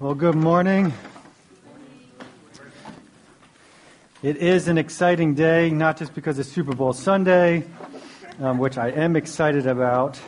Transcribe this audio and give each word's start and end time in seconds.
Well, 0.00 0.14
good 0.14 0.36
morning. 0.36 0.92
It 4.22 4.36
is 4.36 4.68
an 4.68 4.78
exciting 4.78 5.34
day, 5.34 5.70
not 5.70 5.96
just 5.96 6.14
because 6.14 6.38
it's 6.38 6.48
Super 6.48 6.72
Bowl 6.72 6.92
Sunday, 6.92 7.64
um, 8.40 8.58
which 8.58 8.78
I 8.78 8.90
am 8.90 9.16
excited 9.16 9.66
about. 9.66 10.20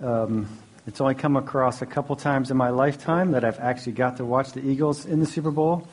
Um, 0.00 0.48
it's 0.86 0.98
only 0.98 1.14
come 1.14 1.36
across 1.36 1.82
a 1.82 1.86
couple 1.86 2.16
times 2.16 2.50
in 2.50 2.56
my 2.56 2.70
lifetime 2.70 3.32
that 3.32 3.44
I've 3.44 3.60
actually 3.60 3.92
got 3.92 4.16
to 4.16 4.24
watch 4.24 4.52
the 4.52 4.66
Eagles 4.66 5.04
in 5.04 5.20
the 5.20 5.26
Super 5.26 5.50
Bowl. 5.50 5.86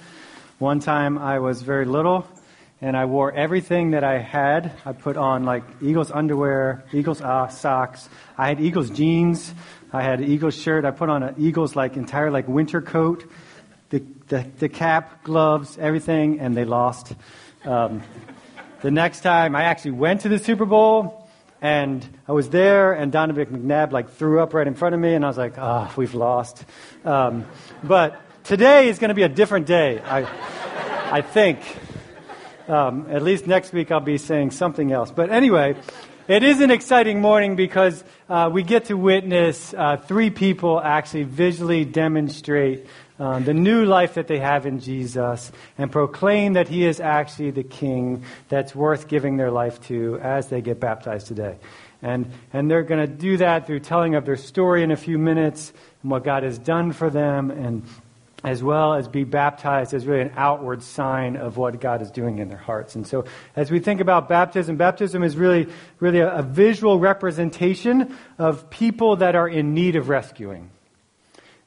One 0.59 0.79
time 0.79 1.17
I 1.17 1.39
was 1.39 1.61
very 1.61 1.83
little, 1.83 2.25
and 2.79 2.95
I 2.95 3.03
wore 3.03 3.33
everything 3.33 3.91
that 3.91 4.05
I 4.05 4.19
had. 4.19 4.71
I 4.85 4.93
put 4.93 5.17
on 5.17 5.43
like 5.43 5.63
Eagles 5.81 6.09
underwear, 6.09 6.85
Eagles 6.93 7.19
uh, 7.19 7.49
socks. 7.49 8.07
I 8.37 8.47
had 8.47 8.61
Eagles 8.61 8.89
jeans. 8.89 9.53
I 9.91 10.03
had 10.03 10.19
an 10.19 10.31
Eagles 10.31 10.55
shirt. 10.55 10.85
I 10.85 10.91
put 10.91 11.09
on 11.09 11.23
an 11.23 11.35
Eagles 11.37 11.75
like 11.75 11.97
entire 11.97 12.29
like 12.29 12.47
winter 12.47 12.81
coat, 12.81 13.29
the, 13.89 14.03
the, 14.27 14.45
the 14.59 14.69
cap, 14.69 15.23
gloves, 15.23 15.77
everything, 15.79 16.39
and 16.39 16.55
they 16.55 16.65
lost. 16.65 17.13
Um, 17.65 18.03
the 18.81 18.91
next 18.91 19.21
time 19.21 19.55
I 19.55 19.63
actually 19.63 19.91
went 19.91 20.21
to 20.21 20.29
the 20.29 20.39
Super 20.39 20.65
Bowl, 20.65 21.27
and 21.61 22.05
I 22.27 22.31
was 22.31 22.49
there, 22.49 22.93
and 22.93 23.11
Donovan 23.11 23.47
McNabb 23.47 23.91
like 23.91 24.11
threw 24.11 24.39
up 24.39 24.53
right 24.53 24.67
in 24.67 24.75
front 24.75 24.95
of 24.95 25.01
me, 25.01 25.15
and 25.15 25.25
I 25.25 25.27
was 25.27 25.37
like, 25.37 25.55
ah, 25.57 25.89
oh, 25.89 25.93
we've 25.97 26.13
lost. 26.13 26.63
Um, 27.03 27.45
but 27.83 28.21
today 28.43 28.89
is 28.89 28.99
going 28.99 29.09
to 29.09 29.15
be 29.15 29.23
a 29.23 29.29
different 29.29 29.65
day, 29.65 29.99
I, 29.99 31.17
I 31.17 31.21
think. 31.21 31.59
Um, 32.67 33.07
at 33.09 33.23
least 33.23 33.47
next 33.47 33.73
week 33.73 33.91
I'll 33.91 33.99
be 33.99 34.19
saying 34.19 34.51
something 34.51 34.91
else. 34.91 35.09
But 35.09 35.31
anyway, 35.31 35.75
it 36.29 36.43
is 36.43 36.61
an 36.61 36.69
exciting 36.69 37.21
morning 37.21 37.55
because 37.55 38.03
uh, 38.29 38.51
we 38.53 38.61
get 38.61 38.85
to 38.85 38.93
witness 38.95 39.73
uh, 39.73 39.97
three 39.97 40.29
people 40.29 40.79
actually 40.79 41.23
visually 41.23 41.85
demonstrate 41.85 42.85
um, 43.17 43.45
the 43.45 43.53
new 43.55 43.83
life 43.83 44.13
that 44.13 44.27
they 44.27 44.37
have 44.37 44.67
in 44.67 44.79
Jesus 44.79 45.51
and 45.75 45.91
proclaim 45.91 46.53
that 46.53 46.67
He 46.67 46.85
is 46.85 46.99
actually 46.99 47.49
the 47.49 47.63
King 47.63 48.23
that's 48.47 48.75
worth 48.75 49.07
giving 49.07 49.37
their 49.37 49.49
life 49.49 49.81
to 49.87 50.19
as 50.21 50.49
they 50.49 50.61
get 50.61 50.79
baptized 50.79 51.25
today. 51.25 51.57
And, 52.03 52.31
and 52.53 52.69
they're 52.69 52.83
going 52.83 53.01
to 53.01 53.11
do 53.11 53.37
that 53.37 53.65
through 53.65 53.79
telling 53.79 54.13
of 54.13 54.27
their 54.27 54.37
story 54.37 54.83
in 54.83 54.91
a 54.91 54.97
few 54.97 55.17
minutes 55.17 55.73
and 56.03 56.11
what 56.11 56.23
God 56.23 56.43
has 56.43 56.59
done 56.59 56.91
for 56.91 57.09
them 57.09 57.49
and 57.49 57.83
as 58.43 58.63
well 58.63 58.93
as 58.93 59.07
be 59.07 59.23
baptized 59.23 59.93
as 59.93 60.05
really 60.05 60.21
an 60.21 60.31
outward 60.35 60.81
sign 60.81 61.35
of 61.35 61.57
what 61.57 61.79
God 61.81 62.01
is 62.01 62.09
doing 62.11 62.39
in 62.39 62.47
their 62.47 62.57
hearts. 62.57 62.95
And 62.95 63.05
so 63.05 63.25
as 63.55 63.69
we 63.69 63.79
think 63.79 63.99
about 63.99 64.29
baptism, 64.29 64.77
baptism 64.77 65.23
is 65.23 65.35
really, 65.35 65.67
really 65.99 66.19
a, 66.19 66.37
a 66.37 66.41
visual 66.41 66.99
representation 66.99 68.15
of 68.37 68.69
people 68.69 69.17
that 69.17 69.35
are 69.35 69.47
in 69.47 69.73
need 69.73 69.95
of 69.95 70.07
rescuing. 70.09 70.71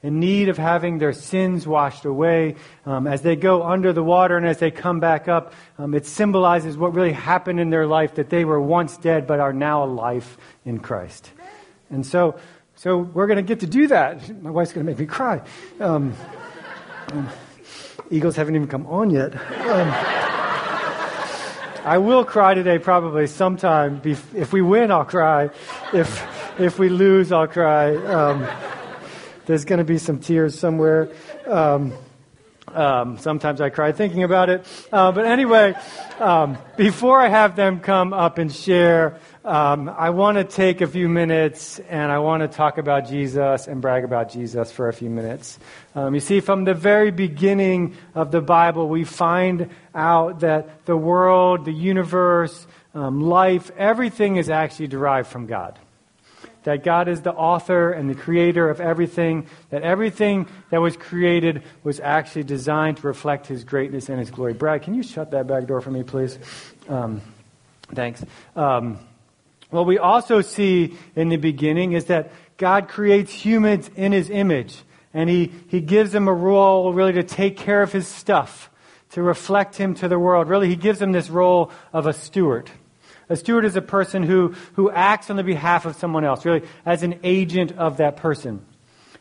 In 0.01 0.19
need 0.19 0.49
of 0.49 0.57
having 0.57 0.97
their 0.97 1.13
sins 1.13 1.65
washed 1.65 2.03
away. 2.03 2.55
Um, 2.85 3.07
as 3.07 3.21
they 3.21 3.37
go 3.37 3.63
under 3.63 3.93
the 3.93 4.03
water 4.03 4.35
and 4.35 4.45
as 4.45 4.57
they 4.57 4.71
come 4.71 4.99
back 4.99 5.29
up, 5.29 5.53
um, 5.77 5.93
it 5.93 6.05
symbolizes 6.05 6.75
what 6.75 6.93
really 6.93 7.13
happened 7.13 7.59
in 7.59 7.69
their 7.69 7.87
life, 7.87 8.15
that 8.15 8.29
they 8.29 8.43
were 8.43 8.59
once 8.59 8.97
dead 8.97 9.27
but 9.27 9.39
are 9.39 9.53
now 9.53 9.85
alive 9.85 10.37
in 10.65 10.79
Christ. 10.79 11.31
And 11.89 12.05
so, 12.05 12.37
so 12.75 12.97
we're 12.97 13.27
going 13.27 13.37
to 13.37 13.43
get 13.43 13.61
to 13.61 13.67
do 13.67 13.87
that. 13.87 14.41
My 14.41 14.49
wife's 14.49 14.73
going 14.73 14.85
to 14.85 14.91
make 14.91 14.99
me 14.99 15.05
cry. 15.05 15.41
Um, 15.79 16.15
um, 17.11 17.29
Eagles 18.09 18.35
haven't 18.35 18.55
even 18.55 18.67
come 18.67 18.85
on 18.87 19.09
yet. 19.09 19.33
Um, 19.33 19.93
I 21.85 21.97
will 21.97 22.23
cry 22.23 22.53
today, 22.53 22.79
probably 22.79 23.27
sometime. 23.27 24.01
If 24.05 24.53
we 24.53 24.61
win, 24.61 24.91
I'll 24.91 25.03
cry. 25.05 25.49
If 25.93 26.23
if 26.59 26.79
we 26.79 26.89
lose, 26.89 27.31
I'll 27.31 27.47
cry. 27.47 27.95
Um, 27.95 28.47
there's 29.45 29.65
going 29.65 29.79
to 29.79 29.85
be 29.85 29.97
some 29.97 30.19
tears 30.19 30.57
somewhere. 30.57 31.09
Um, 31.47 31.93
um, 32.67 33.17
sometimes 33.17 33.61
I 33.61 33.69
cry 33.69 33.91
thinking 33.91 34.23
about 34.23 34.49
it. 34.49 34.65
Uh, 34.91 35.11
but 35.11 35.25
anyway, 35.25 35.75
um, 36.19 36.57
before 36.77 37.19
I 37.19 37.27
have 37.27 37.55
them 37.55 37.79
come 37.79 38.13
up 38.13 38.37
and 38.37 38.53
share, 38.53 39.19
um, 39.43 39.89
I 39.89 40.11
want 40.11 40.37
to 40.37 40.43
take 40.43 40.81
a 40.81 40.87
few 40.87 41.09
minutes 41.09 41.79
and 41.79 42.11
I 42.11 42.19
want 42.19 42.41
to 42.41 42.47
talk 42.47 42.77
about 42.77 43.07
Jesus 43.07 43.67
and 43.67 43.81
brag 43.81 44.03
about 44.03 44.31
Jesus 44.31 44.71
for 44.71 44.87
a 44.87 44.93
few 44.93 45.09
minutes. 45.09 45.59
Um, 45.95 46.13
you 46.13 46.21
see, 46.21 46.39
from 46.39 46.63
the 46.63 46.73
very 46.73 47.11
beginning 47.11 47.95
of 48.15 48.31
the 48.31 48.41
Bible, 48.41 48.87
we 48.87 49.03
find 49.03 49.69
out 49.93 50.39
that 50.39 50.85
the 50.85 50.97
world, 50.97 51.65
the 51.65 51.73
universe, 51.73 52.65
um, 52.95 53.21
life, 53.21 53.71
everything 53.77 54.37
is 54.37 54.49
actually 54.49 54.87
derived 54.87 55.27
from 55.27 55.47
God 55.47 55.79
that 56.63 56.83
God 56.83 57.07
is 57.07 57.21
the 57.21 57.33
author 57.33 57.91
and 57.91 58.09
the 58.09 58.15
creator 58.15 58.69
of 58.69 58.79
everything, 58.79 59.47
that 59.69 59.83
everything 59.83 60.47
that 60.69 60.81
was 60.81 60.97
created 60.97 61.63
was 61.83 61.99
actually 61.99 62.43
designed 62.43 62.97
to 62.97 63.07
reflect 63.07 63.47
His 63.47 63.63
greatness 63.63 64.09
and 64.09 64.19
His 64.19 64.31
glory. 64.31 64.53
Brad, 64.53 64.83
can 64.83 64.93
you 64.93 65.03
shut 65.03 65.31
that 65.31 65.47
back 65.47 65.65
door 65.67 65.81
for 65.81 65.91
me, 65.91 66.03
please? 66.03 66.37
Um, 66.87 67.21
thanks. 67.93 68.23
Um, 68.55 68.99
what 69.69 69.85
we 69.85 69.97
also 69.97 70.41
see 70.41 70.97
in 71.15 71.29
the 71.29 71.37
beginning 71.37 71.93
is 71.93 72.05
that 72.05 72.31
God 72.57 72.87
creates 72.87 73.31
humans 73.31 73.89
in 73.95 74.11
His 74.11 74.29
image, 74.29 74.77
and 75.13 75.29
He, 75.29 75.51
he 75.67 75.81
gives 75.81 76.11
them 76.11 76.27
a 76.27 76.33
role 76.33 76.93
really 76.93 77.13
to 77.13 77.23
take 77.23 77.57
care 77.57 77.81
of 77.81 77.91
His 77.91 78.07
stuff, 78.07 78.69
to 79.11 79.21
reflect 79.21 79.75
Him 79.75 79.95
to 79.95 80.07
the 80.07 80.19
world. 80.19 80.47
Really, 80.47 80.69
He 80.69 80.75
gives 80.75 80.99
them 80.99 81.11
this 81.11 81.29
role 81.29 81.71
of 81.91 82.05
a 82.05 82.13
steward. 82.13 82.69
A 83.29 83.35
steward 83.35 83.65
is 83.65 83.75
a 83.75 83.81
person 83.81 84.23
who, 84.23 84.53
who 84.73 84.91
acts 84.91 85.29
on 85.29 85.35
the 85.35 85.43
behalf 85.43 85.85
of 85.85 85.95
someone 85.95 86.23
else, 86.23 86.45
really 86.45 86.67
as 86.85 87.03
an 87.03 87.19
agent 87.23 87.71
of 87.73 87.97
that 87.97 88.17
person. 88.17 88.65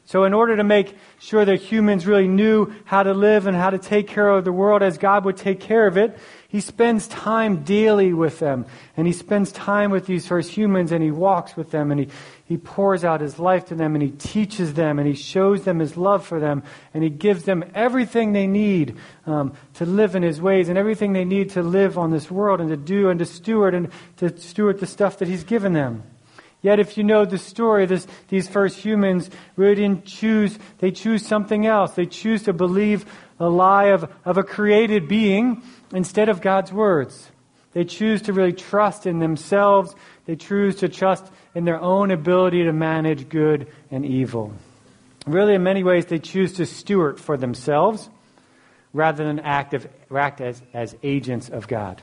So, 0.05 0.25
in 0.25 0.35
order 0.35 0.57
to 0.57 0.65
make 0.65 0.97
sure 1.21 1.45
that 1.45 1.61
humans 1.61 2.07
really 2.07 2.27
knew 2.27 2.75
how 2.85 3.05
to 3.05 3.15
live 3.15 3.47
and 3.47 3.57
how 3.57 3.71
to 3.71 3.79
take 3.79 4.09
care 4.09 4.29
of 4.29 4.45
the 4.45 4.53
world 4.53 4.83
as 4.83 4.99
God 4.99 5.25
would 5.25 5.37
take 5.37 5.61
care 5.61 5.87
of 5.87 5.97
it, 5.97 6.19
he 6.53 6.61
spends 6.61 7.09
time 7.09 7.65
daily 7.65 8.13
with 8.13 8.39
them. 8.39 8.67
And 8.95 9.07
he 9.07 9.15
spends 9.15 9.53
time 9.53 9.91
with 9.91 10.05
these 10.05 10.27
first 10.27 10.51
humans 10.51 10.93
and 10.93 11.03
he 11.03 11.11
walks 11.11 11.57
with 11.57 11.71
them 11.71 11.91
and 11.91 11.99
he, 11.99 12.09
he 12.45 12.59
pours 12.59 13.07
out 13.07 13.23
his 13.23 13.39
life 13.39 13.65
to 13.69 13.75
them 13.75 13.95
and 13.95 14.03
he 14.03 14.11
teaches 14.11 14.75
them 14.75 14.99
and 14.99 15.09
he 15.09 15.15
shows 15.15 15.65
them 15.65 15.79
his 15.79 15.97
love 15.97 16.27
for 16.27 16.39
them 16.39 16.63
and 16.93 17.03
he 17.03 17.09
gives 17.09 17.45
them 17.45 17.65
everything 17.75 18.35
they 18.35 18.47
need 18.47 18.99
um, 19.25 19.55
to 19.73 19.87
live 19.87 20.15
in 20.15 20.23
his 20.23 20.43
ways 20.43 20.69
and 20.69 20.77
everything 20.77 21.15
they 21.15 21.25
need 21.25 21.49
to 21.49 21.63
live 21.63 21.97
on 21.97 22.11
this 22.11 22.31
world 22.31 22.61
and 22.61 22.69
to 22.69 22.77
do 22.77 23.09
and 23.09 23.21
to 23.21 23.25
steward 23.25 23.73
and 23.73 23.91
to 24.19 24.39
steward 24.39 24.79
the 24.79 24.87
stuff 24.87 25.21
that 25.21 25.29
he's 25.29 25.45
given 25.45 25.73
them. 25.73 26.03
Yet, 26.63 26.79
if 26.79 26.97
you 26.97 27.03
know 27.03 27.25
the 27.25 27.39
story, 27.39 27.87
this, 27.87 28.07
these 28.29 28.49
first 28.49 28.79
humans 28.79 29.29
really 29.57 29.75
didn't 29.75 30.05
choose, 30.05 30.57
they 30.79 30.93
choose 30.93 31.27
something 31.27 31.67
else. 31.67 31.93
They 31.93 32.07
choose 32.07 32.45
to 32.45 32.53
believe 32.53 33.05
a 33.41 33.49
lie 33.49 33.87
of, 33.87 34.09
of 34.25 34.39
a 34.39 34.45
created 34.45 35.09
being 35.09 35.63
instead 35.93 36.29
of 36.29 36.41
God's 36.41 36.73
words. 36.73 37.31
They 37.73 37.85
choose 37.85 38.23
to 38.23 38.33
really 38.33 38.53
trust 38.53 39.07
in 39.07 39.19
themselves. 39.19 39.95
They 40.27 40.37
choose 40.37 40.77
to 40.77 40.89
trust 40.89 41.25
in 41.55 41.65
their 41.65 41.81
own 41.81 42.13
ability 42.13 42.65
to 42.65 42.73
manage 42.73 43.29
good 43.29 43.67
and 43.91 44.07
evil. 44.07 44.53
Really, 45.27 45.55
in 45.55 45.65
many 45.65 45.83
ways, 45.83 46.07
they 46.07 46.19
choose 46.19 46.55
to 46.55 46.67
steward 46.67 47.19
for 47.19 47.37
themselves 47.37 48.09
rather 48.93 49.25
than 49.25 49.41
act, 49.41 49.75
of, 49.75 49.89
act 50.15 50.41
as, 50.41 50.63
as 50.75 50.95
agents 51.03 51.49
of 51.49 51.67
God. 51.67 52.01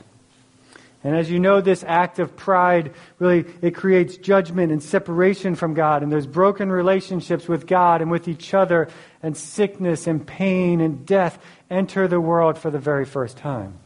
And 1.02 1.16
as 1.16 1.30
you 1.30 1.40
know, 1.40 1.60
this 1.60 1.82
act 1.86 2.18
of 2.18 2.36
pride 2.36 2.92
really, 3.18 3.46
it 3.62 3.74
creates 3.74 4.18
judgment 4.18 4.70
and 4.70 4.82
separation 4.82 5.54
from 5.54 5.72
God. 5.72 6.02
And 6.02 6.12
there's 6.12 6.26
broken 6.26 6.70
relationships 6.70 7.48
with 7.48 7.66
God 7.66 8.02
and 8.02 8.10
with 8.10 8.28
each 8.28 8.52
other. 8.52 8.88
And 9.22 9.36
sickness 9.36 10.06
and 10.06 10.26
pain 10.26 10.80
and 10.80 11.06
death 11.06 11.38
enter 11.70 12.06
the 12.06 12.20
world 12.20 12.58
for 12.58 12.70
the 12.70 12.78
very 12.78 13.06
first 13.06 13.38
time. 13.38 13.78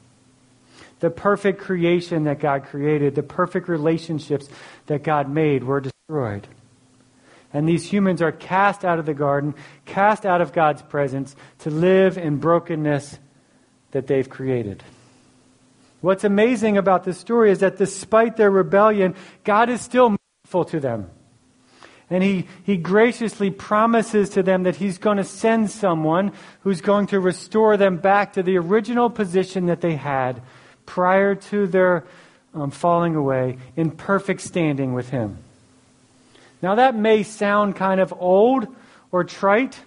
The 1.00 1.10
perfect 1.10 1.60
creation 1.60 2.24
that 2.24 2.40
God 2.40 2.64
created, 2.64 3.14
the 3.14 3.22
perfect 3.22 3.68
relationships 3.68 4.48
that 4.86 5.04
God 5.04 5.28
made 5.28 5.62
were 5.62 5.80
destroyed. 5.80 6.48
And 7.52 7.68
these 7.68 7.84
humans 7.84 8.20
are 8.20 8.32
cast 8.32 8.84
out 8.84 8.98
of 8.98 9.06
the 9.06 9.14
garden, 9.14 9.54
cast 9.84 10.26
out 10.26 10.40
of 10.40 10.52
God's 10.52 10.82
presence 10.82 11.36
to 11.60 11.70
live 11.70 12.18
in 12.18 12.38
brokenness 12.38 13.18
that 13.92 14.08
they've 14.08 14.28
created. 14.28 14.82
What's 16.04 16.22
amazing 16.22 16.76
about 16.76 17.04
this 17.04 17.16
story 17.16 17.50
is 17.50 17.60
that 17.60 17.78
despite 17.78 18.36
their 18.36 18.50
rebellion, 18.50 19.14
God 19.42 19.70
is 19.70 19.80
still 19.80 20.18
merciful 20.44 20.66
to 20.66 20.78
them. 20.78 21.08
And 22.10 22.22
he, 22.22 22.46
he 22.62 22.76
graciously 22.76 23.50
promises 23.50 24.28
to 24.30 24.42
them 24.42 24.64
that 24.64 24.76
he's 24.76 24.98
going 24.98 25.16
to 25.16 25.24
send 25.24 25.70
someone 25.70 26.32
who's 26.60 26.82
going 26.82 27.06
to 27.06 27.20
restore 27.20 27.78
them 27.78 27.96
back 27.96 28.34
to 28.34 28.42
the 28.42 28.58
original 28.58 29.08
position 29.08 29.64
that 29.66 29.80
they 29.80 29.96
had 29.96 30.42
prior 30.84 31.34
to 31.36 31.66
their 31.66 32.04
um, 32.52 32.70
falling 32.70 33.16
away 33.16 33.56
in 33.74 33.90
perfect 33.90 34.42
standing 34.42 34.92
with 34.92 35.08
him. 35.08 35.38
Now, 36.60 36.74
that 36.74 36.94
may 36.94 37.22
sound 37.22 37.76
kind 37.76 37.98
of 37.98 38.12
old 38.18 38.66
or 39.10 39.24
trite. 39.24 39.80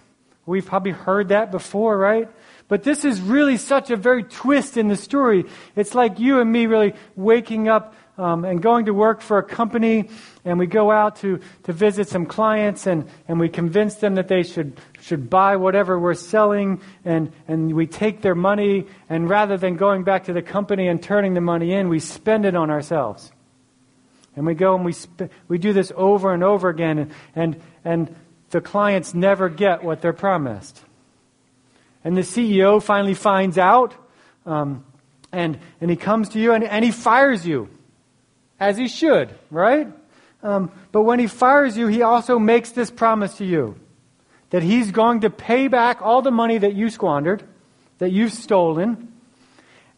We've 0.46 0.66
probably 0.66 0.90
heard 0.90 1.28
that 1.28 1.52
before, 1.52 1.96
right? 1.96 2.28
But 2.68 2.82
this 2.82 3.04
is 3.04 3.20
really 3.20 3.56
such 3.56 3.90
a 3.90 3.96
very 3.96 4.22
twist 4.22 4.76
in 4.76 4.88
the 4.88 4.96
story. 4.96 5.46
It's 5.74 5.94
like 5.94 6.18
you 6.18 6.40
and 6.40 6.52
me 6.52 6.66
really 6.66 6.94
waking 7.16 7.66
up 7.68 7.94
um, 8.18 8.44
and 8.44 8.60
going 8.60 8.86
to 8.86 8.94
work 8.94 9.20
for 9.20 9.38
a 9.38 9.42
company, 9.42 10.10
and 10.44 10.58
we 10.58 10.66
go 10.66 10.90
out 10.90 11.16
to, 11.16 11.40
to 11.62 11.72
visit 11.72 12.08
some 12.08 12.26
clients, 12.26 12.86
and, 12.86 13.08
and 13.28 13.38
we 13.38 13.48
convince 13.48 13.94
them 13.94 14.16
that 14.16 14.28
they 14.28 14.42
should, 14.42 14.78
should 15.00 15.30
buy 15.30 15.56
whatever 15.56 15.98
we're 15.98 16.14
selling, 16.14 16.80
and, 17.04 17.32
and 17.46 17.72
we 17.74 17.86
take 17.86 18.20
their 18.20 18.34
money, 18.34 18.86
and 19.08 19.30
rather 19.30 19.56
than 19.56 19.76
going 19.76 20.02
back 20.02 20.24
to 20.24 20.32
the 20.32 20.42
company 20.42 20.88
and 20.88 21.02
turning 21.02 21.34
the 21.34 21.40
money 21.40 21.72
in, 21.72 21.88
we 21.88 22.00
spend 22.00 22.44
it 22.44 22.56
on 22.56 22.70
ourselves. 22.70 23.30
And 24.34 24.44
we 24.44 24.54
go 24.54 24.74
and 24.74 24.84
we, 24.84 24.92
sp- 24.92 25.30
we 25.46 25.58
do 25.58 25.72
this 25.72 25.92
over 25.94 26.34
and 26.34 26.42
over 26.42 26.68
again, 26.68 26.98
and, 26.98 27.12
and, 27.36 27.62
and 27.84 28.16
the 28.50 28.60
clients 28.60 29.14
never 29.14 29.48
get 29.48 29.84
what 29.84 30.02
they're 30.02 30.12
promised. 30.12 30.82
And 32.08 32.16
the 32.16 32.22
CEO 32.22 32.82
finally 32.82 33.12
finds 33.12 33.58
out, 33.58 33.94
um, 34.46 34.82
and, 35.30 35.58
and 35.78 35.90
he 35.90 35.96
comes 35.96 36.30
to 36.30 36.40
you 36.40 36.54
and, 36.54 36.64
and 36.64 36.82
he 36.82 36.90
fires 36.90 37.46
you, 37.46 37.68
as 38.58 38.78
he 38.78 38.88
should, 38.88 39.38
right? 39.50 39.88
Um, 40.42 40.72
but 40.90 41.02
when 41.02 41.18
he 41.18 41.26
fires 41.26 41.76
you, 41.76 41.86
he 41.86 42.00
also 42.00 42.38
makes 42.38 42.70
this 42.70 42.90
promise 42.90 43.36
to 43.36 43.44
you 43.44 43.78
that 44.48 44.62
he's 44.62 44.90
going 44.90 45.20
to 45.20 45.28
pay 45.28 45.68
back 45.68 46.00
all 46.00 46.22
the 46.22 46.30
money 46.30 46.56
that 46.56 46.74
you 46.74 46.88
squandered, 46.88 47.44
that 47.98 48.10
you've 48.10 48.32
stolen. 48.32 49.12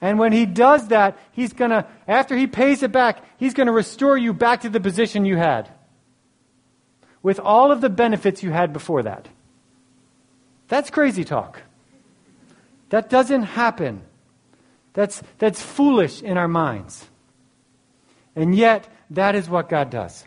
And 0.01 0.19
when 0.19 0.33
he 0.33 0.47
does 0.47 0.89
that, 0.89 1.17
he's 1.31 1.53
going 1.53 1.71
to, 1.71 1.87
after 2.09 2.37
he 2.37 2.49
pays 2.49 2.83
it 2.83 2.91
back, 2.91 3.23
he's 3.37 3.55
going 3.55 3.69
to 3.69 3.73
restore 3.73 4.19
you 4.19 4.33
back 4.33 4.63
to 4.63 4.69
the 4.69 4.81
position 4.81 5.25
you 5.25 5.37
had 5.37 5.71
with 7.23 7.39
all 7.39 7.71
of 7.71 7.81
the 7.81 7.89
benefits 7.89 8.43
you 8.43 8.51
had 8.51 8.73
before 8.73 9.05
that. 9.05 9.29
That's 10.67 10.91
crazy 10.91 11.23
talk. 11.23 11.63
That 12.91 13.09
doesn't 13.09 13.43
happen. 13.43 14.03
That's, 14.93 15.23
that's 15.39 15.63
foolish 15.63 16.23
in 16.23 16.37
our 16.37 16.49
minds. 16.49 17.07
And 18.37 18.55
yet, 18.55 18.89
that 19.11 19.35
is 19.35 19.49
what 19.49 19.69
God 19.69 19.91
does. 19.91 20.25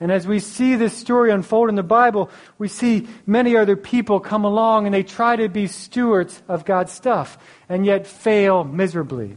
And 0.00 0.10
as 0.10 0.26
we 0.26 0.40
see 0.40 0.74
this 0.74 0.96
story 0.96 1.30
unfold 1.30 1.68
in 1.68 1.76
the 1.76 1.82
Bible, 1.82 2.30
we 2.58 2.68
see 2.68 3.08
many 3.26 3.56
other 3.56 3.76
people 3.76 4.20
come 4.20 4.44
along 4.44 4.86
and 4.86 4.94
they 4.94 5.04
try 5.04 5.36
to 5.36 5.48
be 5.48 5.66
stewards 5.66 6.42
of 6.48 6.64
God's 6.64 6.92
stuff 6.92 7.38
and 7.68 7.86
yet 7.86 8.06
fail 8.06 8.64
miserably. 8.64 9.36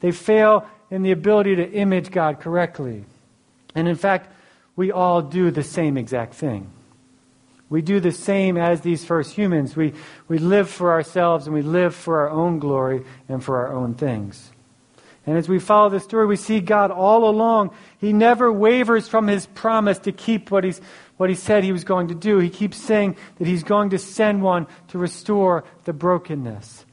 They 0.00 0.10
fail 0.10 0.66
in 0.90 1.02
the 1.02 1.12
ability 1.12 1.56
to 1.56 1.70
image 1.70 2.10
God 2.10 2.40
correctly. 2.40 3.04
And 3.74 3.86
in 3.88 3.96
fact, 3.96 4.32
we 4.74 4.90
all 4.90 5.20
do 5.20 5.50
the 5.50 5.62
same 5.62 5.98
exact 5.98 6.34
thing. 6.34 6.70
We 7.70 7.82
do 7.82 8.00
the 8.00 8.12
same 8.12 8.56
as 8.56 8.80
these 8.80 9.04
first 9.04 9.34
humans. 9.34 9.76
We, 9.76 9.92
we 10.26 10.38
live 10.38 10.70
for 10.70 10.92
ourselves 10.92 11.46
and 11.46 11.54
we 11.54 11.62
live 11.62 11.94
for 11.94 12.20
our 12.20 12.30
own 12.30 12.58
glory 12.58 13.04
and 13.28 13.44
for 13.44 13.58
our 13.58 13.74
own 13.74 13.94
things. 13.94 14.50
And 15.26 15.36
as 15.36 15.46
we 15.46 15.58
follow 15.58 15.90
the 15.90 16.00
story, 16.00 16.26
we 16.26 16.36
see 16.36 16.60
God 16.60 16.90
all 16.90 17.28
along. 17.28 17.72
He 17.98 18.14
never 18.14 18.50
wavers 18.50 19.08
from 19.08 19.26
his 19.26 19.44
promise 19.44 19.98
to 20.00 20.12
keep 20.12 20.50
what, 20.50 20.64
he's, 20.64 20.80
what 21.18 21.28
he 21.28 21.36
said 21.36 21.64
he 21.64 21.72
was 21.72 21.84
going 21.84 22.08
to 22.08 22.14
do. 22.14 22.38
He 22.38 22.48
keeps 22.48 22.78
saying 22.78 23.16
that 23.36 23.46
he's 23.46 23.62
going 23.62 23.90
to 23.90 23.98
send 23.98 24.40
one 24.40 24.66
to 24.88 24.96
restore 24.96 25.64
the 25.84 25.92
brokenness. 25.92 26.86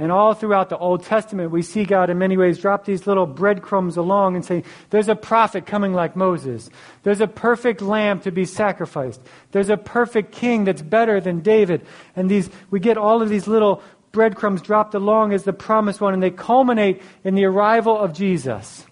And 0.00 0.12
all 0.12 0.32
throughout 0.32 0.68
the 0.68 0.78
Old 0.78 1.02
Testament, 1.02 1.50
we 1.50 1.62
see 1.62 1.84
God 1.84 2.08
in 2.08 2.18
many 2.18 2.36
ways 2.36 2.58
drop 2.58 2.84
these 2.84 3.06
little 3.06 3.26
breadcrumbs 3.26 3.96
along 3.96 4.36
and 4.36 4.44
say, 4.44 4.62
there's 4.90 5.08
a 5.08 5.16
prophet 5.16 5.66
coming 5.66 5.92
like 5.92 6.14
Moses. 6.14 6.70
There's 7.02 7.20
a 7.20 7.26
perfect 7.26 7.82
lamb 7.82 8.20
to 8.20 8.30
be 8.30 8.44
sacrificed. 8.44 9.20
There's 9.50 9.70
a 9.70 9.76
perfect 9.76 10.30
king 10.30 10.64
that's 10.64 10.82
better 10.82 11.20
than 11.20 11.40
David. 11.40 11.84
And 12.14 12.30
these, 12.30 12.48
we 12.70 12.78
get 12.78 12.96
all 12.96 13.22
of 13.22 13.28
these 13.28 13.48
little 13.48 13.82
breadcrumbs 14.12 14.62
dropped 14.62 14.94
along 14.94 15.32
as 15.32 15.42
the 15.42 15.52
promised 15.52 16.00
one, 16.00 16.14
and 16.14 16.22
they 16.22 16.30
culminate 16.30 17.02
in 17.24 17.34
the 17.34 17.44
arrival 17.44 17.98
of 17.98 18.12
Jesus, 18.12 18.86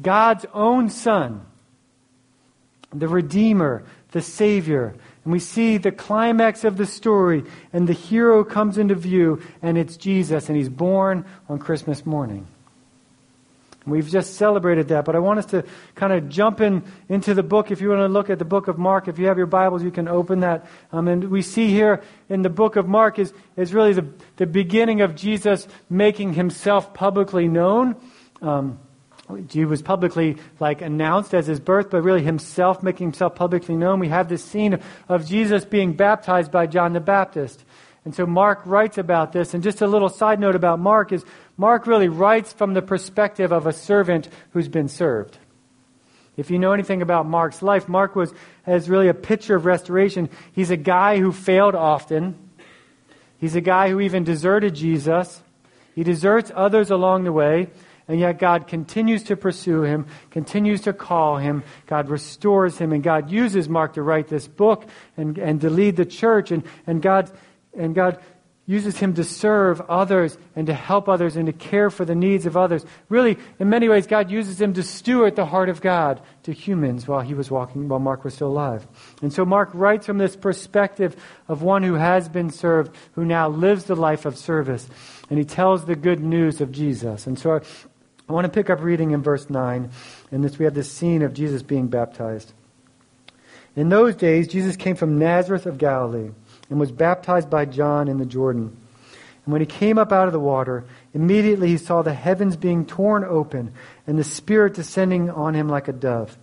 God's 0.00 0.46
own 0.54 0.88
son, 0.88 1.44
the 2.92 3.08
Redeemer, 3.08 3.84
the 4.12 4.22
Savior, 4.22 4.94
and 5.28 5.32
we 5.34 5.40
see 5.40 5.76
the 5.76 5.92
climax 5.92 6.64
of 6.64 6.78
the 6.78 6.86
story, 6.86 7.44
and 7.74 7.86
the 7.86 7.92
hero 7.92 8.42
comes 8.44 8.78
into 8.78 8.94
view, 8.94 9.42
and 9.60 9.76
it's 9.76 9.98
Jesus, 9.98 10.48
and 10.48 10.56
he's 10.56 10.70
born 10.70 11.26
on 11.50 11.58
Christmas 11.58 12.06
morning. 12.06 12.46
We've 13.84 14.08
just 14.08 14.36
celebrated 14.36 14.88
that, 14.88 15.04
but 15.04 15.14
I 15.14 15.18
want 15.18 15.40
us 15.40 15.44
to 15.50 15.66
kind 15.96 16.14
of 16.14 16.30
jump 16.30 16.62
in 16.62 16.82
into 17.10 17.34
the 17.34 17.42
book. 17.42 17.70
If 17.70 17.82
you 17.82 17.90
want 17.90 18.00
to 18.00 18.08
look 18.08 18.30
at 18.30 18.38
the 18.38 18.46
book 18.46 18.68
of 18.68 18.78
Mark, 18.78 19.06
if 19.06 19.18
you 19.18 19.26
have 19.26 19.36
your 19.36 19.46
Bibles, 19.46 19.82
you 19.82 19.90
can 19.90 20.08
open 20.08 20.40
that. 20.40 20.64
Um, 20.92 21.08
and 21.08 21.24
we 21.24 21.42
see 21.42 21.68
here 21.68 22.02
in 22.30 22.40
the 22.40 22.48
book 22.48 22.76
of 22.76 22.88
Mark 22.88 23.18
is, 23.18 23.34
is 23.54 23.74
really 23.74 23.92
the, 23.92 24.08
the 24.36 24.46
beginning 24.46 25.02
of 25.02 25.14
Jesus 25.14 25.68
making 25.90 26.32
himself 26.32 26.94
publicly 26.94 27.48
known. 27.48 27.96
Um, 28.40 28.80
he 29.50 29.64
was 29.64 29.82
publicly 29.82 30.36
like 30.58 30.80
announced 30.80 31.34
as 31.34 31.46
his 31.46 31.60
birth, 31.60 31.90
but 31.90 32.02
really 32.02 32.22
himself 32.22 32.82
making 32.82 33.08
himself 33.08 33.34
publicly 33.34 33.76
known. 33.76 34.00
We 34.00 34.08
have 34.08 34.28
this 34.28 34.44
scene 34.44 34.80
of 35.08 35.26
Jesus 35.26 35.64
being 35.64 35.92
baptized 35.92 36.50
by 36.50 36.66
John 36.66 36.92
the 36.92 37.00
Baptist. 37.00 37.64
And 38.04 38.14
so 38.14 38.24
Mark 38.26 38.62
writes 38.64 38.96
about 38.96 39.32
this. 39.32 39.52
And 39.52 39.62
just 39.62 39.82
a 39.82 39.86
little 39.86 40.08
side 40.08 40.40
note 40.40 40.54
about 40.54 40.78
Mark 40.78 41.12
is 41.12 41.24
Mark 41.56 41.86
really 41.86 42.08
writes 42.08 42.52
from 42.52 42.72
the 42.72 42.82
perspective 42.82 43.52
of 43.52 43.66
a 43.66 43.72
servant 43.72 44.28
who's 44.52 44.68
been 44.68 44.88
served. 44.88 45.38
If 46.36 46.50
you 46.50 46.58
know 46.58 46.72
anything 46.72 47.02
about 47.02 47.26
Mark's 47.26 47.62
life, 47.62 47.88
Mark 47.88 48.14
was 48.14 48.32
as 48.64 48.88
really 48.88 49.08
a 49.08 49.14
picture 49.14 49.56
of 49.56 49.66
restoration. 49.66 50.30
He's 50.52 50.70
a 50.70 50.76
guy 50.76 51.18
who 51.18 51.32
failed 51.32 51.74
often. 51.74 52.38
He's 53.38 53.56
a 53.56 53.60
guy 53.60 53.90
who 53.90 54.00
even 54.00 54.24
deserted 54.24 54.74
Jesus. 54.74 55.42
He 55.96 56.04
deserts 56.04 56.52
others 56.54 56.92
along 56.92 57.24
the 57.24 57.32
way. 57.32 57.70
And 58.08 58.18
yet 58.18 58.38
God 58.38 58.66
continues 58.66 59.24
to 59.24 59.36
pursue 59.36 59.82
him, 59.82 60.06
continues 60.30 60.80
to 60.82 60.94
call 60.94 61.36
him. 61.36 61.62
God 61.86 62.08
restores 62.08 62.78
him, 62.78 62.92
and 62.92 63.02
God 63.02 63.30
uses 63.30 63.68
Mark 63.68 63.94
to 63.94 64.02
write 64.02 64.28
this 64.28 64.48
book 64.48 64.86
and, 65.16 65.36
and 65.36 65.60
to 65.60 65.68
lead 65.68 65.96
the 65.96 66.06
church. 66.06 66.50
And, 66.50 66.64
and, 66.86 67.02
God, 67.02 67.30
and 67.76 67.94
God 67.94 68.18
uses 68.68 68.98
him 68.98 69.14
to 69.14 69.24
serve 69.24 69.80
others 69.88 70.36
and 70.54 70.66
to 70.66 70.74
help 70.74 71.08
others 71.08 71.36
and 71.36 71.46
to 71.46 71.54
care 71.54 71.88
for 71.88 72.04
the 72.04 72.14
needs 72.14 72.44
of 72.44 72.54
others. 72.54 72.84
Really, 73.08 73.38
in 73.58 73.70
many 73.70 73.88
ways, 73.88 74.06
God 74.06 74.30
uses 74.30 74.60
him 74.60 74.74
to 74.74 74.82
steward 74.82 75.36
the 75.36 75.46
heart 75.46 75.70
of 75.70 75.80
God 75.80 76.20
to 76.42 76.52
humans 76.52 77.08
while 77.08 77.22
he 77.22 77.32
was 77.32 77.50
walking, 77.50 77.88
while 77.88 77.98
Mark 77.98 78.24
was 78.24 78.34
still 78.34 78.48
alive. 78.48 78.86
And 79.22 79.32
so 79.32 79.46
Mark 79.46 79.70
writes 79.72 80.04
from 80.04 80.18
this 80.18 80.36
perspective 80.36 81.16
of 81.48 81.62
one 81.62 81.82
who 81.82 81.94
has 81.94 82.28
been 82.28 82.50
served, 82.50 82.94
who 83.12 83.24
now 83.24 83.48
lives 83.48 83.84
the 83.84 83.96
life 83.96 84.26
of 84.26 84.36
service. 84.36 84.86
And 85.30 85.38
he 85.38 85.46
tells 85.46 85.86
the 85.86 85.96
good 85.96 86.20
news 86.20 86.60
of 86.60 86.70
Jesus. 86.70 87.26
And 87.26 87.38
so 87.38 87.62
I 88.28 88.32
want 88.32 88.44
to 88.44 88.52
pick 88.52 88.68
up 88.68 88.82
reading 88.82 89.12
in 89.12 89.22
verse 89.22 89.48
9. 89.48 89.90
In 90.32 90.42
this, 90.42 90.58
we 90.58 90.66
have 90.66 90.74
this 90.74 90.92
scene 90.92 91.22
of 91.22 91.32
Jesus 91.32 91.62
being 91.62 91.88
baptized. 91.88 92.52
In 93.74 93.88
those 93.88 94.16
days, 94.16 94.48
Jesus 94.48 94.76
came 94.76 94.96
from 94.96 95.18
Nazareth 95.18 95.64
of 95.64 95.78
Galilee 95.78 96.30
and 96.68 96.78
was 96.78 96.92
baptized 96.92 97.48
by 97.48 97.64
John 97.64 98.08
in 98.08 98.18
the 98.18 98.26
Jordan. 98.26 98.76
And 99.44 99.52
when 99.52 99.62
he 99.62 99.66
came 99.66 99.96
up 99.96 100.12
out 100.12 100.26
of 100.26 100.32
the 100.32 100.40
water, 100.40 100.84
immediately 101.14 101.68
he 101.68 101.78
saw 101.78 102.02
the 102.02 102.12
heavens 102.12 102.56
being 102.56 102.84
torn 102.84 103.24
open 103.24 103.72
and 104.06 104.18
the 104.18 104.24
Spirit 104.24 104.74
descending 104.74 105.30
on 105.30 105.54
him 105.54 105.68
like 105.68 105.88
a 105.88 105.92
dove. 105.92 106.36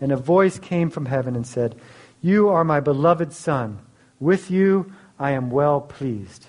And 0.00 0.10
a 0.10 0.16
voice 0.16 0.58
came 0.58 0.90
from 0.90 1.06
heaven 1.06 1.36
and 1.36 1.46
said, 1.46 1.76
You 2.20 2.48
are 2.48 2.64
my 2.64 2.80
beloved 2.80 3.32
Son. 3.32 3.78
With 4.18 4.50
you 4.50 4.92
I 5.20 5.32
am 5.32 5.50
well 5.50 5.80
pleased. 5.80 6.46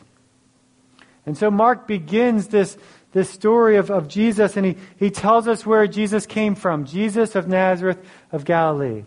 And 1.30 1.38
so 1.38 1.52
Mark 1.52 1.88
begins 1.88 2.48
this 2.48 2.76
this 3.12 3.30
story 3.30 3.78
of, 3.78 3.92
of 3.92 4.08
Jesus, 4.08 4.58
and 4.58 4.66
he, 4.66 4.78
he 4.98 5.12
tells 5.12 5.48
us 5.48 5.64
where 5.64 5.86
Jesus 5.86 6.26
came 6.26 6.56
from 6.56 6.86
Jesus 6.86 7.36
of 7.36 7.48
Nazareth 7.48 8.00
of 8.32 8.46
Galilee. 8.46 9.04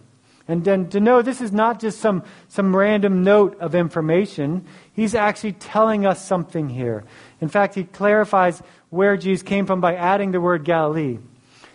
And 0.46 0.64
then 0.64 0.88
to 0.90 1.00
know 1.00 1.22
this 1.22 1.40
is 1.40 1.52
not 1.52 1.80
just 1.80 1.98
some, 1.98 2.22
some 2.48 2.74
random 2.74 3.24
note 3.24 3.58
of 3.60 3.74
information, 3.74 4.66
he's 4.92 5.16
actually 5.16 5.52
telling 5.52 6.06
us 6.06 6.24
something 6.24 6.68
here. 6.68 7.02
In 7.40 7.48
fact, 7.48 7.74
he 7.74 7.84
clarifies 7.84 8.62
where 8.90 9.16
Jesus 9.16 9.42
came 9.42 9.66
from 9.66 9.80
by 9.80 9.94
adding 9.94 10.30
the 10.30 10.40
word 10.40 10.64
Galilee. 10.64 11.18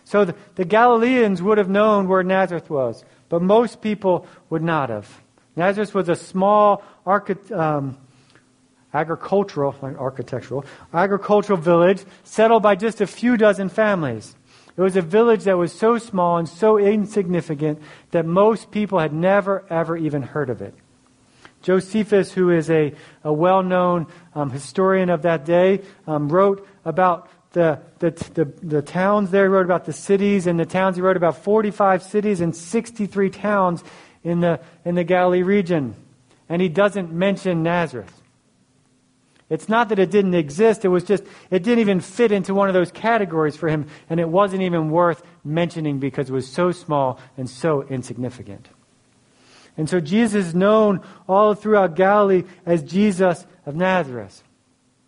So 0.06 0.24
the, 0.24 0.36
the 0.56 0.66
Galileans 0.66 1.42
would 1.42 1.58
have 1.58 1.70
known 1.70 2.08
where 2.08 2.24
Nazareth 2.24 2.70
was, 2.70 3.04
but 3.28 3.42
most 3.42 3.82
people 3.82 4.26
would 4.50 4.64
not 4.64 4.90
have. 4.90 5.22
Nazareth 5.58 5.94
was 5.94 6.08
a 6.08 6.16
small 6.16 6.84
um, 7.06 7.98
agricultural, 8.94 9.76
architectural, 9.82 10.66
agricultural 10.94 11.60
village 11.60 12.04
settled 12.24 12.64
by 12.64 12.76
just 12.76 13.02
a 13.02 13.08
few 13.08 13.38
dozen 13.38 13.70
families. 13.70 14.36
It 14.76 14.82
was 14.82 14.96
a 14.96 15.02
village 15.02 15.44
that 15.46 15.58
was 15.58 15.74
so 15.74 15.98
small 15.98 16.38
and 16.38 16.48
so 16.48 16.78
insignificant 16.78 17.82
that 18.12 18.26
most 18.26 18.70
people 18.70 19.00
had 19.00 19.12
never, 19.12 19.66
ever 19.70 19.98
even 19.98 20.22
heard 20.22 20.50
of 20.50 20.62
it. 20.62 20.74
Josephus, 21.64 22.32
who 22.32 22.52
is 22.52 22.70
a, 22.70 22.94
a 23.24 23.34
well 23.34 23.64
known 23.64 24.08
um, 24.36 24.52
historian 24.52 25.10
of 25.10 25.24
that 25.24 25.46
day, 25.46 25.82
um, 26.06 26.30
wrote 26.30 26.68
about 26.86 27.30
the, 27.52 27.80
the, 28.00 28.12
the, 28.36 28.46
the, 28.62 28.82
towns 28.84 29.32
there, 29.32 29.46
he 29.46 29.50
wrote 29.50 29.66
about 29.66 29.86
the 29.86 29.94
cities 29.94 30.46
and 30.46 30.60
the 30.60 30.66
towns. 30.66 30.96
He 30.96 31.02
wrote 31.02 31.18
about 31.18 31.44
45 31.44 32.04
cities 32.04 32.40
and 32.40 32.56
63 32.56 33.32
towns 33.32 33.84
in 34.24 34.42
the, 34.42 34.60
in 34.86 34.96
the 34.96 35.04
Galilee 35.04 35.42
region. 35.42 35.96
And 36.50 36.62
he 36.62 36.70
doesn't 36.70 37.12
mention 37.12 37.64
Nazareth. 37.64 38.17
It's 39.50 39.70
not 39.70 39.90
that 39.90 40.00
it 40.00 40.12
didn't 40.12 40.34
exist, 40.34 40.84
it 40.84 40.90
was 40.90 41.06
just, 41.06 41.24
it 41.50 41.64
didn't 41.64 41.80
even 41.80 42.02
fit 42.02 42.34
into 42.34 42.54
one 42.54 42.68
of 42.68 42.74
those 42.74 42.92
categories 42.92 43.56
for 43.56 43.70
him, 43.70 43.88
and 44.10 44.20
it 44.20 44.28
wasn't 44.28 44.62
even 44.64 44.90
worth 44.90 45.24
mentioning 45.44 46.00
because 46.00 46.30
it 46.30 46.34
was 46.34 46.52
so 46.52 46.72
small 46.72 47.20
and 47.38 47.50
so 47.50 47.84
insignificant. 47.84 48.68
And 49.78 49.90
so 49.90 50.02
Jesus 50.02 50.48
is 50.48 50.56
known 50.56 51.02
all 51.30 51.54
throughout 51.54 51.96
Galilee 51.96 52.44
as 52.66 52.84
Jesus 52.84 53.46
of 53.66 53.76
Nazareth. 53.76 54.44